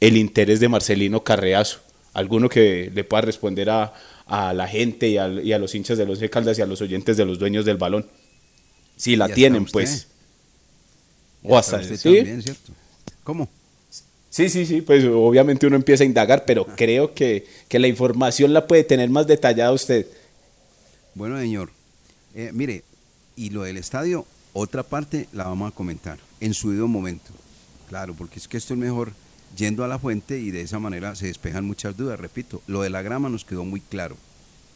[0.00, 1.80] el interés de Marcelino Carreazo
[2.18, 3.92] alguno que le pueda responder a,
[4.28, 7.38] la gente y a, los hinchas de los Caldas y a los oyentes de los
[7.38, 8.06] dueños del balón.
[8.96, 10.08] Si la tienen, pues.
[11.42, 11.96] O hasta ¿sí?
[11.96, 12.72] ¿cierto?
[13.22, 13.48] ¿Cómo?
[14.28, 16.74] Sí, sí, sí, pues obviamente uno empieza a indagar, pero ah.
[16.76, 20.06] creo que, la información la puede tener más detallada usted.
[21.14, 21.70] Bueno, señor,
[22.34, 22.84] eh, mire,
[23.36, 27.30] y lo del estadio, otra parte la vamos a comentar en su debido momento.
[27.88, 29.12] Claro, porque es que esto es mejor
[29.56, 32.18] yendo a la fuente y de esa manera se despejan muchas dudas.
[32.18, 34.16] Repito, lo de la grama nos quedó muy claro.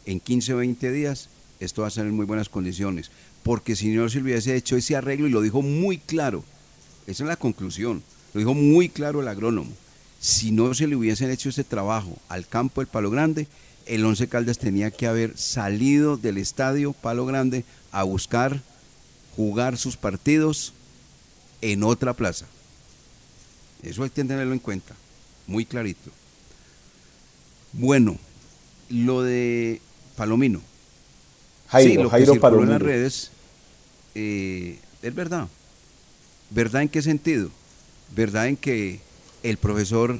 [0.05, 3.11] En 15 o 20 días esto va a ser en muy buenas condiciones,
[3.41, 6.43] porque si no se hubiese hecho ese arreglo y lo dijo muy claro,
[7.07, 8.03] esa es la conclusión,
[8.33, 9.71] lo dijo muy claro el agrónomo,
[10.19, 13.47] si no se le hubiesen hecho ese trabajo al campo del Palo Grande,
[13.85, 18.61] el Once Caldas tenía que haber salido del estadio Palo Grande a buscar
[19.35, 20.73] jugar sus partidos
[21.61, 22.45] en otra plaza.
[23.83, 24.95] Eso hay que tenerlo en cuenta,
[25.45, 26.09] muy clarito.
[27.73, 28.17] Bueno,
[28.89, 29.81] lo de
[30.15, 30.61] Palomino.
[31.67, 33.31] Jairo, sí, lo Jairo que en las redes
[34.15, 35.49] eh, es verdad.
[36.49, 37.49] ¿Verdad en qué sentido?
[38.15, 39.01] ¿Verdad en que
[39.41, 40.19] el profesor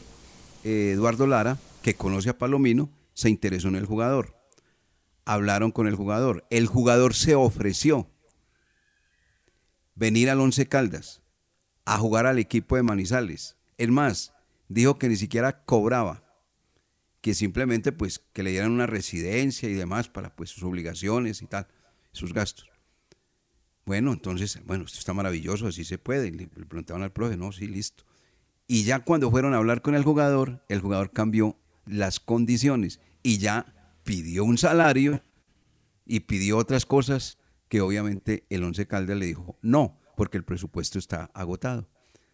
[0.63, 4.35] eh, Eduardo Lara, que conoce a Palomino, se interesó en el jugador?
[5.25, 6.43] Hablaron con el jugador.
[6.49, 8.07] El jugador se ofreció
[9.95, 11.22] venir al Once Caldas
[11.85, 13.57] a jugar al equipo de Manizales.
[13.77, 14.33] Es más,
[14.67, 16.23] dijo que ni siquiera cobraba,
[17.21, 21.47] que simplemente pues que le dieran una residencia y demás para pues sus obligaciones y
[21.47, 21.67] tal,
[22.11, 22.69] sus gastos.
[23.85, 26.31] Bueno, entonces, bueno, esto está maravilloso, así se puede.
[26.31, 28.05] le preguntaban al profe, no, sí, listo.
[28.65, 33.39] Y ya cuando fueron a hablar con el jugador, el jugador cambió las condiciones y
[33.39, 33.65] ya
[34.03, 35.21] pidió un salario
[36.05, 40.99] y pidió otras cosas que obviamente el Once Caldas le dijo no porque el presupuesto
[40.99, 41.87] está agotado.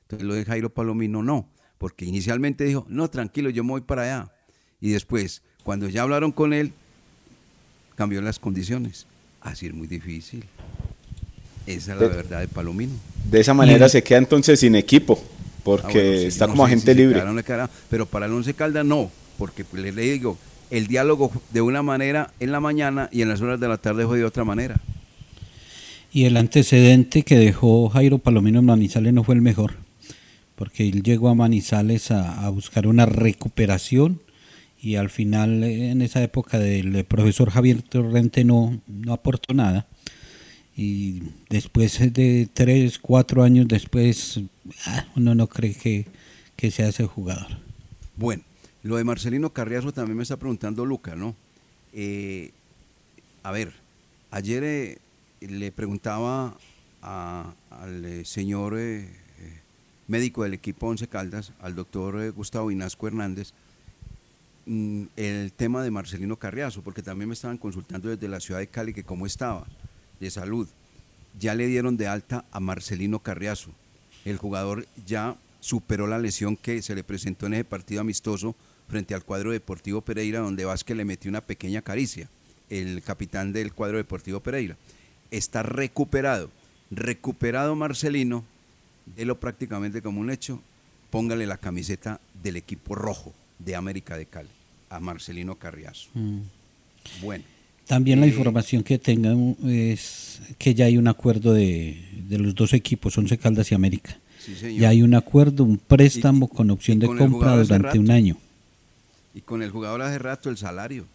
[0.04, 4.04] Entonces lo de Jairo Palomino no, porque inicialmente dijo, no, tranquilo, yo me voy para
[4.04, 4.32] allá.
[4.82, 6.74] Y después, cuando ya hablaron con él,
[7.96, 9.06] cambió las condiciones.
[9.42, 10.44] Así es muy difícil.
[11.66, 12.94] Esa es la De- verdad de Palomino.
[13.30, 15.22] De esa manera se queda entonces sin equipo,
[15.64, 17.22] porque Ah, bueno, sí, está no como si agente libre.
[17.90, 20.38] pero para el Once Caldas no, porque pues, le, le digo,
[20.72, 24.06] el diálogo de una manera en la mañana y en las horas de la tarde
[24.08, 24.80] fue de otra manera.
[26.12, 29.76] Y el antecedente que dejó Jairo Palomino en Manizales no fue el mejor,
[30.56, 34.22] porque él llegó a Manizales a, buscar una recuperación
[34.82, 39.88] y al final eh, en esa época del profesor Javier Torrente no, no aportó nada.
[40.76, 44.40] Y después de tres, cuatro años después,
[44.86, 46.08] ah, uno no cree que,
[46.56, 47.48] que sea ese jugador.
[48.16, 48.44] Bueno,
[48.82, 51.36] lo de Marcelino Carriazo también me está preguntando Luca, ¿no?
[51.94, 52.52] Eh,
[53.44, 53.74] a ver,
[54.32, 54.98] ayer eh,
[55.42, 56.58] le preguntaba
[57.02, 59.10] al eh, señor eh, eh,
[60.08, 63.54] médico del equipo Once Caldas, al doctor Gustavo Inasco Hernández,
[64.66, 68.68] mm, el tema de Marcelino Carriazo, porque también me estaban consultando desde la ciudad de
[68.68, 69.66] Cali que cómo estaba
[70.20, 70.68] de salud.
[71.40, 73.72] Ya le dieron de alta a Marcelino Carriazo.
[74.26, 78.56] El jugador ya superó la lesión que se le presentó en ese partido amistoso
[78.88, 82.30] frente al cuadro deportivo Pereira, donde Vázquez le metió una pequeña caricia,
[82.70, 84.76] el capitán del cuadro deportivo Pereira.
[85.32, 86.50] Está recuperado.
[86.92, 88.44] Recuperado Marcelino,
[89.16, 90.62] délo prácticamente como un hecho,
[91.12, 94.50] póngale la camiseta del equipo rojo de América de Cali,
[94.90, 96.10] a Marcelino Carriazo.
[96.14, 96.40] Mm.
[97.22, 97.44] Bueno.
[97.86, 102.54] También la Eh, información que tengan es que ya hay un acuerdo de, de los
[102.54, 104.18] dos equipos, Once Caldas y América.
[104.40, 104.80] Sí, señor.
[104.80, 108.38] Ya hay un acuerdo, un préstamo con opción y de con compra durante un año.
[109.34, 111.06] Y con el jugador hace rato el salario.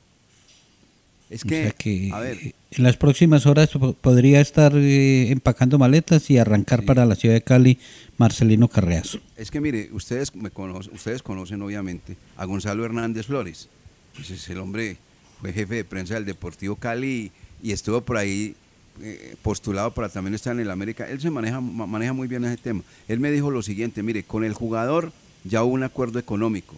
[1.31, 2.39] Es O que, sea que a ver,
[2.71, 7.35] en las próximas horas po- podría estar eh, empacando maletas y arrancar para la ciudad
[7.35, 7.79] de Cali
[8.19, 9.19] Marcelino Carreazo.
[9.37, 13.69] es que mire, ustedes me conocen, ustedes conocen obviamente a Gonzalo Hernández Flores.
[14.15, 14.97] Pues es el hombre,
[15.41, 18.55] fue jefe de prensa del Deportivo Cali y, y estuvo por ahí
[19.03, 21.09] eh, postulado para también estar en el América.
[21.09, 22.83] Él se maneja, ma- maneja muy bien ese tema.
[23.09, 25.11] Él me dijo lo siguiente, mire, con el jugador
[25.43, 26.77] ya hubo un acuerdo económico.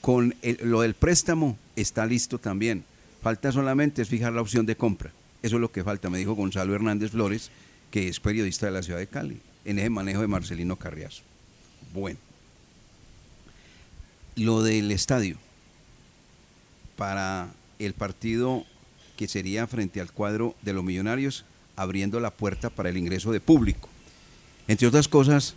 [0.00, 2.84] Con el- lo del préstamo está listo también.
[3.22, 5.12] Falta solamente es fijar la opción de compra.
[5.42, 7.50] Eso es lo que falta, me dijo Gonzalo Hernández Flores,
[7.90, 11.22] que es periodista de la ciudad de Cali, en ese manejo de Marcelino Carriazo.
[11.92, 12.18] Bueno,
[14.36, 15.36] lo del estadio
[16.96, 17.48] para
[17.78, 18.64] el partido
[19.16, 21.44] que sería frente al cuadro de los millonarios,
[21.76, 23.88] abriendo la puerta para el ingreso de público.
[24.68, 25.54] Entre otras cosas,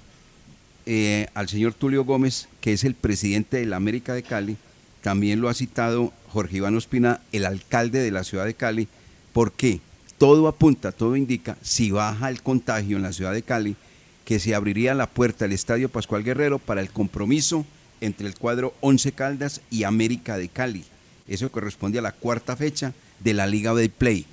[0.86, 4.58] eh, al señor Tulio Gómez, que es el presidente de la América de Cali,
[5.04, 8.88] también lo ha citado Jorge Iván Ospina, el alcalde de la ciudad de Cali,
[9.34, 9.82] porque
[10.18, 13.76] todo apunta, todo indica, si baja el contagio en la ciudad de Cali,
[14.24, 17.66] que se abriría la puerta del Estadio Pascual Guerrero para el compromiso
[18.00, 20.86] entre el cuadro Once Caldas y América de Cali.
[21.28, 24.26] Eso corresponde a la cuarta fecha de la Liga de Play.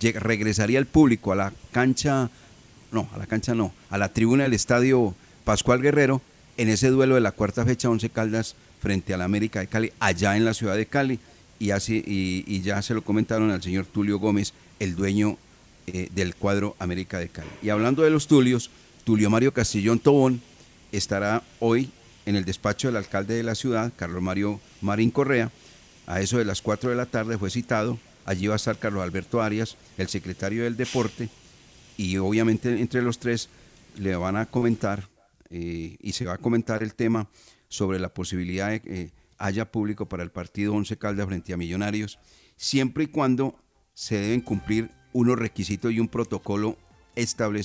[0.00, 2.28] Regresaría el público a la cancha,
[2.90, 5.14] no, a la cancha no, a la tribuna del Estadio
[5.44, 6.22] Pascual Guerrero
[6.56, 9.92] en ese duelo de la cuarta fecha Once Caldas frente a la América de Cali,
[10.00, 11.18] allá en la ciudad de Cali,
[11.58, 15.38] y, y ya se lo comentaron al señor Tulio Gómez, el dueño
[15.86, 17.48] eh, del cuadro América de Cali.
[17.62, 18.70] Y hablando de los Tulios,
[19.04, 20.42] Tulio Mario Castillón Tobón
[20.90, 21.90] estará hoy
[22.26, 25.52] en el despacho del alcalde de la ciudad, Carlos Mario Marín Correa,
[26.06, 29.02] a eso de las 4 de la tarde fue citado, allí va a estar Carlos
[29.02, 31.28] Alberto Arias, el secretario del deporte,
[31.96, 33.48] y obviamente entre los tres
[33.96, 35.08] le van a comentar
[35.50, 37.28] eh, y se va a comentar el tema
[37.68, 42.18] sobre la posibilidad de que haya público para el partido 11 Caldas frente a Millonarios,
[42.56, 43.56] siempre y cuando
[43.94, 46.76] se deben cumplir unos requisitos y un protocolo
[47.14, 47.64] establecido.